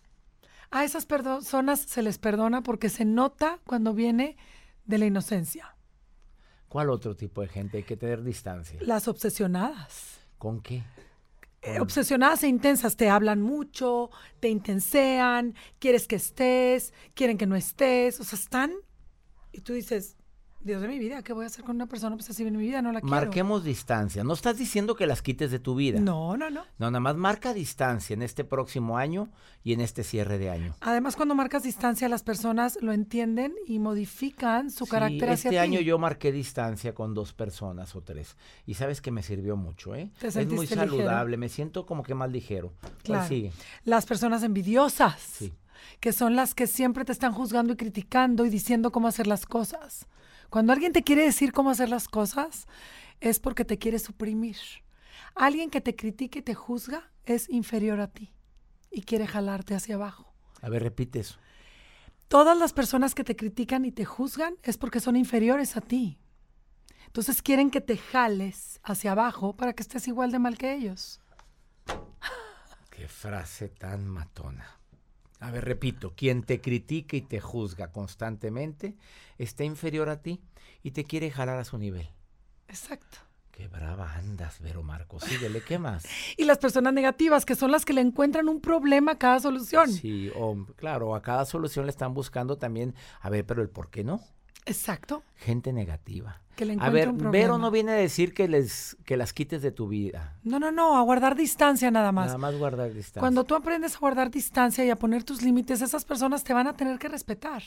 A 0.72 0.82
esas 0.82 1.06
personas 1.06 1.78
se 1.78 2.02
les 2.02 2.18
perdona 2.18 2.64
porque 2.64 2.88
se 2.88 3.04
nota 3.04 3.60
cuando 3.64 3.94
viene 3.94 4.36
de 4.84 4.98
la 4.98 5.06
inocencia. 5.06 5.76
¿Cuál 6.68 6.90
otro 6.90 7.14
tipo 7.14 7.42
de 7.42 7.46
gente 7.46 7.76
hay 7.76 7.82
que 7.84 7.96
tener 7.96 8.24
distancia? 8.24 8.80
Las 8.82 9.06
obsesionadas. 9.06 10.18
¿Con 10.38 10.60
qué? 10.60 10.82
Eh, 11.66 11.80
obsesionadas 11.80 12.44
e 12.44 12.48
intensas, 12.48 12.96
te 12.96 13.10
hablan 13.10 13.42
mucho, 13.42 14.10
te 14.38 14.48
intensean, 14.48 15.56
quieres 15.80 16.06
que 16.06 16.14
estés, 16.14 16.94
quieren 17.14 17.36
que 17.36 17.46
no 17.46 17.56
estés, 17.56 18.20
o 18.20 18.24
sea, 18.24 18.38
están 18.38 18.72
y 19.50 19.62
tú 19.62 19.72
dices, 19.72 20.16
Dios 20.60 20.82
de 20.82 20.88
mi 20.88 20.98
vida, 20.98 21.22
¿qué 21.22 21.32
voy 21.32 21.44
a 21.44 21.46
hacer 21.46 21.64
con 21.64 21.76
una 21.76 21.86
persona 21.86 22.16
obsesiva 22.16 22.48
en 22.48 22.56
mi 22.56 22.64
vida? 22.64 22.82
No 22.82 22.90
la 22.90 23.00
quiero. 23.00 23.14
Marquemos 23.14 23.62
distancia. 23.62 24.24
No 24.24 24.32
estás 24.34 24.58
diciendo 24.58 24.96
que 24.96 25.06
las 25.06 25.22
quites 25.22 25.52
de 25.52 25.60
tu 25.60 25.76
vida. 25.76 26.00
No, 26.00 26.36
no, 26.36 26.50
no. 26.50 26.62
No, 26.78 26.90
nada 26.90 26.98
más 26.98 27.14
marca 27.14 27.54
distancia 27.54 28.14
en 28.14 28.22
este 28.22 28.42
próximo 28.42 28.98
año 28.98 29.28
y 29.62 29.74
en 29.74 29.80
este 29.80 30.02
cierre 30.02 30.38
de 30.38 30.50
año. 30.50 30.74
Además, 30.80 31.14
cuando 31.14 31.36
marcas 31.36 31.62
distancia, 31.62 32.08
las 32.08 32.24
personas 32.24 32.78
lo 32.80 32.92
entienden 32.92 33.54
y 33.68 33.78
modifican 33.78 34.72
su 34.72 34.86
Sí, 34.86 34.90
carácter 34.90 35.30
hacia 35.30 35.34
este 35.34 35.50
ti. 35.50 35.56
año 35.58 35.78
yo 35.80 35.98
marqué 35.98 36.32
distancia 36.32 36.94
con 36.96 37.14
dos 37.14 37.32
personas 37.32 37.94
o 37.94 38.00
tres. 38.00 38.36
Y 38.66 38.74
sabes 38.74 39.00
que 39.00 39.12
me 39.12 39.22
sirvió 39.22 39.56
mucho, 39.56 39.94
¿eh? 39.94 40.10
Te 40.18 40.26
es 40.28 40.34
muy 40.48 40.62
ligero. 40.66 40.80
saludable, 40.80 41.36
me 41.36 41.48
siento 41.48 41.86
como 41.86 42.02
que 42.02 42.14
más 42.16 42.32
ligero. 42.32 42.72
¿Cuál 42.80 42.92
Claro. 43.04 43.28
sigue? 43.28 43.52
Las 43.84 44.04
personas 44.04 44.42
envidiosas, 44.42 45.20
Sí. 45.20 45.52
que 46.00 46.12
son 46.12 46.34
las 46.34 46.54
que 46.54 46.66
siempre 46.66 47.04
te 47.04 47.12
están 47.12 47.32
juzgando 47.32 47.72
y 47.72 47.76
criticando 47.76 48.44
y 48.44 48.50
diciendo 48.50 48.90
cómo 48.90 49.06
hacer 49.06 49.28
las 49.28 49.46
cosas. 49.46 50.08
Cuando 50.50 50.72
alguien 50.72 50.92
te 50.92 51.02
quiere 51.02 51.24
decir 51.24 51.52
cómo 51.52 51.70
hacer 51.70 51.88
las 51.88 52.08
cosas, 52.08 52.66
es 53.20 53.40
porque 53.40 53.64
te 53.64 53.78
quiere 53.78 53.98
suprimir. 53.98 54.56
Alguien 55.34 55.70
que 55.70 55.80
te 55.80 55.96
critique 55.96 56.40
y 56.40 56.42
te 56.42 56.54
juzga 56.54 57.10
es 57.24 57.48
inferior 57.48 58.00
a 58.00 58.08
ti 58.08 58.32
y 58.90 59.02
quiere 59.02 59.26
jalarte 59.26 59.74
hacia 59.74 59.96
abajo. 59.96 60.32
A 60.62 60.68
ver, 60.68 60.82
repite 60.82 61.20
eso. 61.20 61.38
Todas 62.28 62.58
las 62.58 62.72
personas 62.72 63.14
que 63.14 63.24
te 63.24 63.36
critican 63.36 63.84
y 63.84 63.92
te 63.92 64.04
juzgan 64.04 64.56
es 64.62 64.78
porque 64.78 65.00
son 65.00 65.16
inferiores 65.16 65.76
a 65.76 65.80
ti. 65.80 66.18
Entonces 67.06 67.40
quieren 67.40 67.70
que 67.70 67.80
te 67.80 67.96
jales 67.96 68.80
hacia 68.82 69.12
abajo 69.12 69.56
para 69.56 69.72
que 69.74 69.82
estés 69.82 70.08
igual 70.08 70.32
de 70.32 70.38
mal 70.38 70.58
que 70.58 70.74
ellos. 70.74 71.20
Qué 72.90 73.08
frase 73.08 73.68
tan 73.68 74.06
matona. 74.06 74.80
A 75.40 75.50
ver, 75.50 75.64
repito, 75.64 76.14
quien 76.16 76.42
te 76.42 76.60
critica 76.60 77.16
y 77.16 77.22
te 77.22 77.40
juzga 77.40 77.92
constantemente 77.92 78.96
está 79.38 79.64
inferior 79.64 80.08
a 80.08 80.22
ti 80.22 80.40
y 80.82 80.92
te 80.92 81.04
quiere 81.04 81.30
jalar 81.30 81.58
a 81.58 81.64
su 81.64 81.78
nivel. 81.78 82.08
Exacto. 82.68 83.18
Qué 83.50 83.68
brava 83.68 84.12
andas, 84.12 84.60
Vero 84.60 84.82
Marcos. 84.82 85.24
Síguele, 85.24 85.62
¿qué 85.62 85.78
más? 85.78 86.04
Y 86.36 86.44
las 86.44 86.58
personas 86.58 86.92
negativas, 86.92 87.46
que 87.46 87.54
son 87.54 87.70
las 87.70 87.86
que 87.86 87.94
le 87.94 88.02
encuentran 88.02 88.50
un 88.50 88.60
problema 88.60 89.12
a 89.12 89.18
cada 89.18 89.40
solución. 89.40 89.90
Sí, 89.90 90.30
o, 90.34 90.66
claro, 90.76 91.14
a 91.14 91.22
cada 91.22 91.46
solución 91.46 91.86
le 91.86 91.90
están 91.90 92.12
buscando 92.12 92.58
también, 92.58 92.94
a 93.20 93.30
ver, 93.30 93.46
pero 93.46 93.62
el 93.62 93.70
por 93.70 93.88
qué 93.88 94.04
no. 94.04 94.20
Exacto. 94.64 95.22
Gente 95.36 95.72
negativa. 95.72 96.40
Que 96.56 96.64
le 96.64 96.76
A 96.80 96.88
ver, 96.88 97.10
un 97.10 97.30
Vero 97.30 97.58
no 97.58 97.70
viene 97.70 97.92
a 97.92 97.96
decir 97.96 98.32
que 98.32 98.48
les 98.48 98.96
que 99.04 99.18
las 99.18 99.34
quites 99.34 99.60
de 99.60 99.70
tu 99.70 99.88
vida. 99.88 100.38
No, 100.42 100.58
no, 100.58 100.72
no, 100.72 100.96
a 100.96 101.02
guardar 101.02 101.36
distancia 101.36 101.90
nada 101.90 102.12
más. 102.12 102.26
Nada 102.26 102.38
más 102.38 102.56
guardar 102.56 102.88
distancia. 102.94 103.20
Cuando 103.20 103.44
tú 103.44 103.54
aprendes 103.54 103.94
a 103.94 103.98
guardar 103.98 104.30
distancia 104.30 104.82
y 104.84 104.90
a 104.90 104.96
poner 104.96 105.22
tus 105.22 105.42
límites, 105.42 105.82
esas 105.82 106.06
personas 106.06 106.44
te 106.44 106.54
van 106.54 106.66
a 106.66 106.74
tener 106.74 106.98
que 106.98 107.08
respetar 107.08 107.62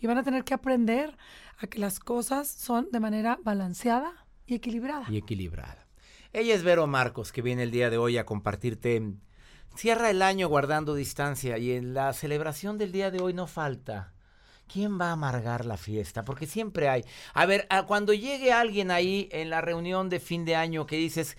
y 0.00 0.06
van 0.06 0.16
a 0.16 0.22
tener 0.22 0.44
que 0.44 0.54
aprender 0.54 1.16
a 1.58 1.66
que 1.66 1.78
las 1.78 2.00
cosas 2.00 2.48
son 2.48 2.88
de 2.90 2.98
manera 2.98 3.38
balanceada 3.42 4.26
y 4.46 4.54
equilibrada. 4.54 5.06
y 5.10 5.18
equilibrada. 5.18 5.86
Ella 6.32 6.54
es 6.54 6.64
Vero 6.64 6.86
Marcos, 6.86 7.30
que 7.30 7.42
viene 7.42 7.62
el 7.62 7.70
día 7.70 7.90
de 7.90 7.98
hoy 7.98 8.18
a 8.18 8.26
compartirte. 8.26 9.14
Cierra 9.76 10.10
el 10.10 10.22
año 10.22 10.48
guardando 10.48 10.94
distancia 10.94 11.58
y 11.58 11.72
en 11.72 11.94
la 11.94 12.12
celebración 12.12 12.78
del 12.78 12.90
día 12.90 13.10
de 13.10 13.20
hoy 13.20 13.34
no 13.34 13.46
falta. 13.46 14.13
¿Quién 14.74 15.00
va 15.00 15.10
a 15.10 15.12
amargar 15.12 15.64
la 15.66 15.76
fiesta? 15.76 16.24
Porque 16.24 16.46
siempre 16.48 16.88
hay. 16.88 17.04
A 17.32 17.46
ver, 17.46 17.64
a- 17.70 17.84
cuando 17.84 18.12
llegue 18.12 18.52
alguien 18.52 18.90
ahí 18.90 19.28
en 19.30 19.48
la 19.48 19.60
reunión 19.60 20.08
de 20.08 20.18
fin 20.18 20.44
de 20.44 20.56
año 20.56 20.84
que 20.84 20.96
dices, 20.96 21.36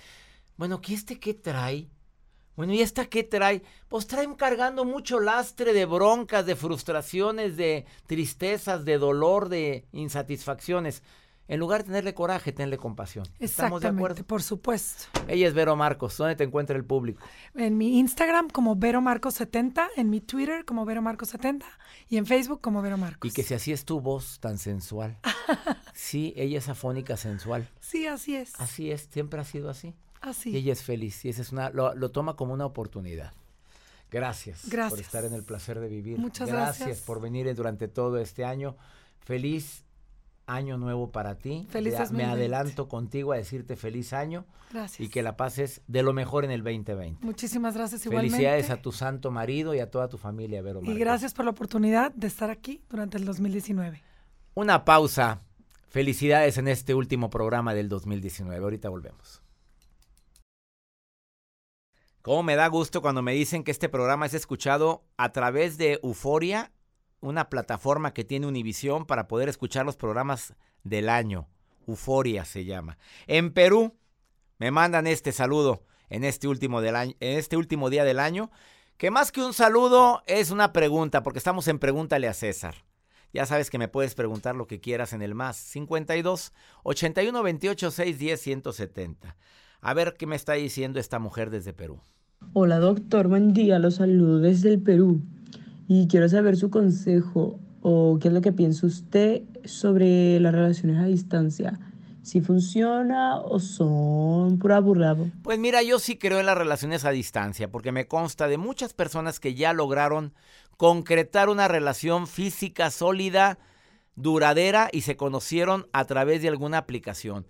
bueno, 0.55 0.79
¿qué 0.81 0.93
este 0.93 1.19
qué 1.19 1.33
trae? 1.33 1.89
Bueno, 2.55 2.73
¿y 2.73 2.81
esta 2.81 3.07
qué 3.07 3.23
trae? 3.23 3.61
Pues 3.89 4.07
traen 4.07 4.35
cargando 4.35 4.85
mucho 4.85 5.19
lastre 5.19 5.73
de 5.73 5.85
broncas, 5.85 6.45
de 6.45 6.55
frustraciones, 6.55 7.57
de 7.57 7.85
tristezas, 8.07 8.85
de 8.85 8.97
dolor, 8.97 9.49
de 9.49 9.85
insatisfacciones. 9.91 11.03
En 11.47 11.59
lugar 11.59 11.81
de 11.81 11.85
tenerle 11.85 12.15
coraje, 12.15 12.51
tenle 12.51 12.77
compasión. 12.77 13.27
¿Estamos 13.39 13.81
de 13.81 13.89
acuerdo? 13.89 14.23
por 14.23 14.41
supuesto. 14.41 15.05
Ella 15.27 15.47
es 15.47 15.53
Vero 15.53 15.75
Marcos. 15.75 16.17
¿Dónde 16.17 16.35
te 16.35 16.43
encuentra 16.43 16.75
el 16.75 16.83
público? 16.83 17.23
En 17.53 17.77
mi 17.77 17.99
Instagram 17.99 18.49
como 18.49 18.75
Vero 18.75 18.99
Marcos 18.99 19.35
70, 19.35 19.89
en 19.95 20.09
mi 20.09 20.21
Twitter 20.21 20.65
como 20.65 20.85
Vero 20.85 21.03
Marcos 21.03 21.29
70 21.29 21.65
y 22.09 22.17
en 22.17 22.25
Facebook 22.25 22.61
como 22.61 22.81
Vero 22.81 22.97
Marcos. 22.97 23.29
Y 23.29 23.33
que 23.33 23.43
si 23.43 23.53
así 23.53 23.71
es 23.71 23.85
tu 23.85 24.01
voz 24.01 24.39
tan 24.39 24.57
sensual. 24.57 25.17
Sí, 25.97 26.33
ella 26.35 26.57
es 26.57 26.67
afónica 26.67 27.15
sensual. 27.15 27.69
Sí, 27.79 28.05
así 28.05 28.35
es. 28.35 28.53
Así 28.59 28.91
es, 28.91 29.07
siempre 29.09 29.39
ha 29.39 29.45
sido 29.45 29.69
así. 29.69 29.93
Así. 30.19 30.49
Y 30.49 30.57
ella 30.57 30.73
es 30.73 30.83
feliz. 30.83 31.23
Y 31.23 31.29
esa 31.29 31.41
es 31.41 31.53
una, 31.53 31.69
lo, 31.69 31.95
lo 31.95 32.11
toma 32.11 32.35
como 32.35 32.53
una 32.53 32.65
oportunidad. 32.65 33.31
Gracias, 34.11 34.63
por 34.63 34.71
Gracias. 34.71 34.99
estar 34.99 35.23
en 35.23 35.33
el 35.33 35.43
placer 35.43 35.79
de 35.79 35.87
vivir. 35.87 36.17
Muchas 36.19 36.49
gracias. 36.49 36.79
gracias. 36.79 37.05
por 37.05 37.21
venir 37.21 37.53
durante 37.55 37.87
todo 37.87 38.17
este 38.17 38.43
año. 38.43 38.75
Feliz 39.21 39.84
año 40.47 40.77
nuevo 40.77 41.11
para 41.11 41.37
ti. 41.37 41.67
Feliz 41.69 41.93
Ya 41.93 41.99
2020. 41.99 42.25
Me 42.25 42.31
adelanto 42.31 42.87
contigo 42.87 43.33
a 43.33 43.37
decirte 43.37 43.75
feliz 43.75 44.13
año 44.13 44.45
Gracias. 44.71 44.99
y 44.99 45.09
que 45.09 45.23
la 45.23 45.37
pases 45.37 45.81
de 45.87 46.03
lo 46.03 46.13
mejor 46.13 46.45
en 46.45 46.51
el 46.51 46.63
2020. 46.63 47.25
Muchísimas 47.25 47.75
gracias 47.75 48.05
igualmente. 48.05 48.35
Felicidades 48.37 48.69
a 48.69 48.81
tu 48.81 48.91
santo 48.91 49.31
marido 49.31 49.73
y 49.73 49.79
a 49.79 49.89
toda 49.89 50.07
tu 50.07 50.17
familia, 50.17 50.61
Vero 50.61 50.81
Y 50.83 50.93
gracias 50.97 51.33
por 51.33 51.45
la 51.45 51.51
oportunidad 51.51 52.11
de 52.13 52.27
estar 52.27 52.49
aquí 52.49 52.81
durante 52.89 53.17
el 53.17 53.25
2019. 53.25 54.01
Una 54.53 54.85
pausa. 54.85 55.41
Felicidades 55.89 56.57
en 56.57 56.67
este 56.67 56.93
último 56.93 57.29
programa 57.29 57.73
del 57.73 57.87
2019. 57.87 58.61
Ahorita 58.61 58.89
volvemos. 58.89 59.41
Cómo 62.21 62.41
me 62.41 62.55
da 62.55 62.67
gusto 62.67 63.01
cuando 63.01 63.21
me 63.21 63.33
dicen 63.33 63.63
que 63.63 63.69
este 63.69 63.87
programa 63.87 64.25
es 64.25 64.33
escuchado 64.33 65.03
a 65.15 65.31
través 65.31 65.77
de 65.77 65.99
Euforia, 66.01 66.71
una 67.25 67.49
plataforma 67.49 68.13
que 68.13 68.23
tiene 68.23 68.47
Univisión 68.47 69.05
para 69.05 69.27
poder 69.27 69.49
escuchar 69.49 69.85
los 69.85 69.97
programas 69.97 70.53
del 70.83 71.09
año. 71.09 71.47
Euforia 71.87 72.45
se 72.45 72.65
llama. 72.65 72.97
En 73.27 73.51
Perú 73.51 73.95
me 74.57 74.71
mandan 74.71 75.07
este 75.07 75.31
saludo 75.31 75.83
en 76.09 76.23
este 76.23 76.47
último 76.47 76.81
del 76.81 76.95
año, 76.95 77.13
en 77.19 77.37
este 77.37 77.57
último 77.57 77.89
día 77.89 78.03
del 78.03 78.19
año, 78.19 78.51
que 78.97 79.11
más 79.11 79.31
que 79.31 79.41
un 79.41 79.53
saludo 79.53 80.21
es 80.25 80.51
una 80.51 80.71
pregunta, 80.71 81.23
porque 81.23 81.39
estamos 81.39 81.67
en 81.67 81.79
Pregúntale 81.79 82.27
a 82.27 82.33
César. 82.33 82.75
Ya 83.33 83.45
sabes 83.45 83.69
que 83.69 83.77
me 83.77 83.89
puedes 83.89 84.15
preguntar 84.15 84.55
lo 84.55 84.67
que 84.67 84.79
quieras 84.79 85.11
en 85.11 85.21
el 85.21 85.35
más 85.35 85.57
52 85.57 86.53
81 86.83 87.43
28 87.43 87.91
610 87.91 88.41
170. 88.41 89.35
A 89.81 89.93
ver 89.93 90.15
qué 90.17 90.25
me 90.25 90.35
está 90.35 90.53
diciendo 90.53 90.99
esta 90.99 91.19
mujer 91.19 91.49
desde 91.49 91.73
Perú. 91.73 91.99
Hola 92.53 92.79
doctor, 92.79 93.27
buen 93.27 93.53
día, 93.53 93.79
los 93.79 93.95
saludo 93.95 94.39
desde 94.39 94.69
el 94.69 94.81
Perú 94.81 95.21
y 95.87 96.07
quiero 96.07 96.27
saber 96.29 96.57
su 96.57 96.69
consejo 96.69 97.59
o 97.81 98.17
qué 98.19 98.29
es 98.29 98.33
lo 98.33 98.41
que 98.41 98.51
piensa 98.51 98.87
usted 98.87 99.43
sobre 99.65 100.39
las 100.39 100.53
relaciones 100.53 100.97
a 100.97 101.05
distancia. 101.05 101.79
Si 102.23 102.41
funciona 102.41 103.37
o 103.37 103.59
son 103.59 104.57
pura 104.57 104.79
burrado. 104.79 105.29
Pues 105.43 105.59
mira, 105.59 105.83
yo 105.83 105.99
sí 105.99 106.17
creo 106.17 106.39
en 106.39 106.47
las 106.47 106.57
relaciones 106.57 107.05
a 107.05 107.11
distancia, 107.11 107.69
porque 107.69 107.91
me 107.91 108.07
consta 108.07 108.47
de 108.47 108.57
muchas 108.57 108.95
personas 108.95 109.39
que 109.39 109.53
ya 109.53 109.73
lograron 109.73 110.33
concretar 110.77 111.49
una 111.49 111.67
relación 111.67 112.25
física 112.25 112.89
sólida, 112.89 113.59
duradera 114.15 114.89
y 114.91 115.01
se 115.01 115.15
conocieron 115.15 115.85
a 115.93 116.05
través 116.05 116.41
de 116.41 116.47
alguna 116.47 116.79
aplicación. 116.79 117.45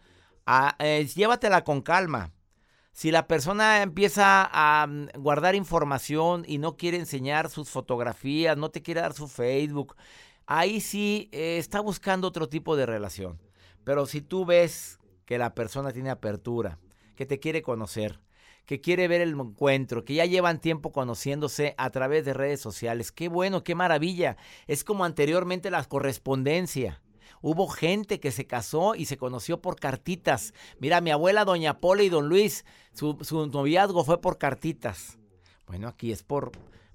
Ah, 0.46 0.76
eh, 0.80 1.08
llévatela 1.16 1.64
con 1.64 1.82
calma. 1.82 2.35
Si 2.96 3.12
la 3.12 3.28
persona 3.28 3.82
empieza 3.82 4.50
a 4.54 4.88
mm, 4.88 5.08
guardar 5.18 5.54
información 5.54 6.46
y 6.48 6.60
no 6.60 6.78
quiere 6.78 6.98
enseñar 6.98 7.50
sus 7.50 7.70
fotografías, 7.70 8.56
no 8.56 8.72
te 8.72 8.82
quiere 8.82 9.02
dar 9.02 9.12
su 9.12 9.28
Facebook, 9.28 9.98
ahí 10.46 10.80
sí 10.80 11.28
eh, 11.34 11.58
está 11.58 11.82
buscando 11.82 12.26
otro 12.26 12.48
tipo 12.48 12.78
de 12.78 12.86
relación. 12.86 13.42
Pero 13.84 14.06
si 14.06 14.22
tú 14.22 14.46
ves 14.46 14.98
que 15.26 15.38
la 15.38 15.54
persona 15.54 15.92
tiene 15.92 16.10
apertura, 16.10 16.80
que 17.18 17.26
te 17.26 17.38
quiere 17.38 17.62
conocer, 17.62 18.22
que 18.66 18.80
quiere 18.80 19.10
ver 19.10 19.20
el 19.20 19.34
encuentro, 19.34 20.06
que 20.06 20.14
ya 20.14 20.26
llevan 20.26 20.62
tiempo 20.62 20.94
conociéndose 20.94 21.76
a 21.78 21.90
través 21.90 22.24
de 22.24 22.34
redes 22.34 22.62
sociales, 22.62 23.12
qué 23.12 23.28
bueno, 23.28 23.66
qué 23.66 23.76
maravilla. 23.76 24.38
Es 24.68 24.86
como 24.86 25.04
anteriormente 25.04 25.70
la 25.70 25.84
correspondencia. 25.84 27.02
Hubo 27.42 27.68
gente 27.68 28.20
que 28.20 28.32
se 28.32 28.48
casó 28.48 28.96
y 28.96 29.06
se 29.06 29.18
conoció 29.18 29.62
por 29.62 29.80
cartitas. 29.80 30.54
Mira, 30.80 31.02
mi 31.02 31.12
abuela, 31.12 31.46
doña 31.46 31.80
Pola 31.80 32.04
y 32.04 32.10
don 32.10 32.30
Luis, 32.30 32.66
su, 32.94 33.18
su 33.22 33.48
noviazgo 33.48 34.04
fue 34.04 34.22
por 34.22 34.38
cartitas. 34.38 35.18
Bueno, 35.68 35.88
aquí 35.88 36.12
es 36.12 36.24
por, 36.24 36.52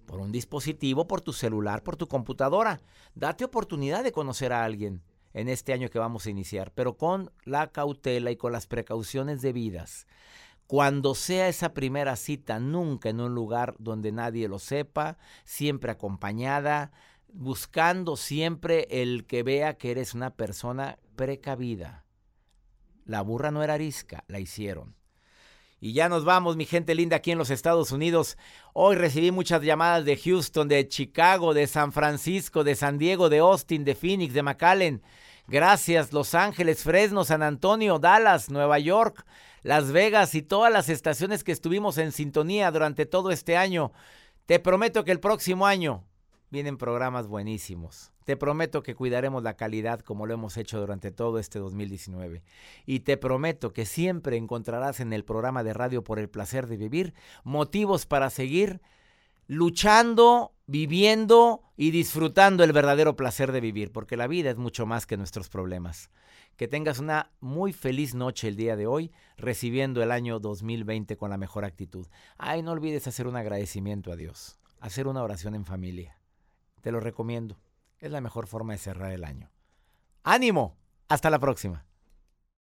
por 0.07 0.21
un 0.21 0.33
dispositivo, 0.33 1.07
por 1.07 1.21
tu 1.21 1.33
celular, 1.33 1.83
por 1.83 1.97
tu 1.97 2.07
computadora. 2.07 2.81
Date 3.15 3.45
oportunidad 3.45 4.05
de 4.05 4.13
conocer 4.13 4.53
a 4.53 4.65
alguien 4.65 5.03
en 5.33 5.49
este 5.49 5.73
año 5.73 5.89
que 5.91 5.99
vamos 5.99 6.27
a 6.27 6.31
iniciar, 6.31 6.73
pero 6.73 6.97
con 6.97 7.31
la 7.45 7.71
cautela 7.71 8.31
y 8.31 8.37
con 8.37 8.53
las 8.53 8.67
precauciones 8.67 9.43
debidas. 9.43 10.07
Cuando 10.67 11.17
sea 11.17 11.49
esa 11.49 11.75
primera 11.75 12.15
cita, 12.15 12.61
nunca 12.61 13.09
en 13.09 13.21
un 13.21 13.35
lugar 13.35 13.75
donde 13.79 14.13
nadie 14.13 14.49
lo 14.49 14.61
sepa, 14.61 15.19
siempre 15.45 15.91
acompañada, 15.91 16.93
buscando 17.33 18.17
siempre 18.17 18.87
el 18.91 19.27
que 19.27 19.43
vea 19.43 19.79
que 19.79 19.91
eres 19.91 20.15
una 20.15 20.35
persona 20.35 20.99
precavida. 21.17 22.05
La 23.05 23.23
burra 23.23 23.51
no 23.51 23.63
era 23.63 23.75
arisca, 23.75 24.25
la 24.29 24.41
hicieron. 24.41 24.95
Y 25.83 25.95
ya 25.95 26.11
nos 26.11 26.27
vamos, 26.27 26.57
mi 26.57 26.67
gente 26.67 26.95
linda, 26.95 27.17
aquí 27.17 27.31
en 27.31 27.39
los 27.39 27.49
Estados 27.49 27.91
Unidos. 27.91 28.37
Hoy 28.75 28.97
recibí 28.97 29.31
muchas 29.31 29.63
llamadas 29.63 30.05
de 30.05 30.17
Houston, 30.19 30.69
de 30.69 30.87
Chicago, 30.87 31.55
de 31.55 31.67
San 31.67 31.93
Francisco, 31.93 32.65
de 32.65 32.75
San 32.75 32.99
Diego, 32.99 33.31
de 33.31 33.39
Austin, 33.39 33.85
de 33.85 33.95
Phoenix, 33.95 34.35
de 34.35 34.43
McAllen. 34.43 35.03
Gracias, 35.49 36.13
Los 36.13 36.35
Ángeles, 36.35 36.83
Fresno, 36.83 37.25
San 37.25 37.43
Antonio, 37.43 37.99
Dallas, 37.99 38.51
Nueva 38.51 38.79
York, 38.79 39.25
Las 39.63 39.91
Vegas 39.91 40.35
y 40.35 40.43
todas 40.43 40.71
las 40.71 40.91
estaciones 40.91 41.43
que 41.45 41.53
estuvimos 41.53 41.97
en 41.97 42.13
sintonía 42.13 42.71
durante 42.71 43.07
todo 43.07 43.31
este 43.31 43.57
año. 43.57 43.91
Te 44.45 44.61
prometo 44.61 45.03
que 45.03 45.13
el 45.13 45.21
próximo 45.21 45.67
año 45.67 46.05
vienen 46.51 46.77
programas 46.77 47.29
buenísimos. 47.29 48.13
Te 48.25 48.37
prometo 48.37 48.83
que 48.83 48.95
cuidaremos 48.95 49.43
la 49.43 49.57
calidad 49.57 50.01
como 50.01 50.27
lo 50.27 50.35
hemos 50.35 50.57
hecho 50.57 50.79
durante 50.79 51.11
todo 51.11 51.39
este 51.39 51.59
2019. 51.59 52.43
Y 52.87 53.01
te 53.01 53.17
prometo 53.17 53.73
que 53.73 53.87
siempre 53.87 54.37
encontrarás 54.37 55.01
en 55.01 55.13
el 55.13 55.25
programa 55.25 55.63
de 55.63 55.73
radio 55.73 56.05
por 56.05 56.19
el 56.19 56.29
placer 56.29 56.67
de 56.67 56.77
vivir 56.77 57.15
motivos 57.45 58.07
para 58.07 58.31
seguir 58.31 58.81
luchando, 59.47 60.53
viviendo 60.67 61.63
y 61.77 61.91
disfrutando 61.91 62.63
el 62.63 62.73
verdadero 62.73 63.17
placer 63.17 63.51
de 63.51 63.61
vivir, 63.61 63.91
porque 63.91 64.17
la 64.17 64.29
vida 64.29 64.51
es 64.51 64.57
mucho 64.57 64.87
más 64.87 65.07
que 65.07 65.17
nuestros 65.17 65.49
problemas. 65.49 66.11
Que 66.57 66.69
tengas 66.69 66.99
una 66.99 67.33
muy 67.41 67.73
feliz 67.73 68.15
noche 68.15 68.47
el 68.47 68.57
día 68.57 68.77
de 68.77 68.87
hoy, 68.87 69.13
recibiendo 69.37 70.03
el 70.03 70.13
año 70.13 70.39
2020 70.39 71.17
con 71.17 71.31
la 71.31 71.39
mejor 71.39 71.65
actitud. 71.65 72.07
Ay, 72.39 72.63
no 72.63 72.73
olvides 72.73 73.09
hacer 73.09 73.27
un 73.27 73.37
agradecimiento 73.37 74.13
a 74.13 74.17
Dios, 74.17 74.59
hacer 74.79 75.09
una 75.09 75.23
oración 75.23 75.55
en 75.55 75.65
familia. 75.65 76.20
Te 76.81 76.93
lo 76.93 77.01
recomiendo. 77.01 77.59
Es 77.99 78.11
la 78.11 78.21
mejor 78.21 78.47
forma 78.47 78.73
de 78.73 78.79
cerrar 78.79 79.13
el 79.13 79.25
año. 79.25 79.51
¡Ánimo! 80.23 80.77
Hasta 81.09 81.31
la 81.31 81.39
próxima. 81.39 81.85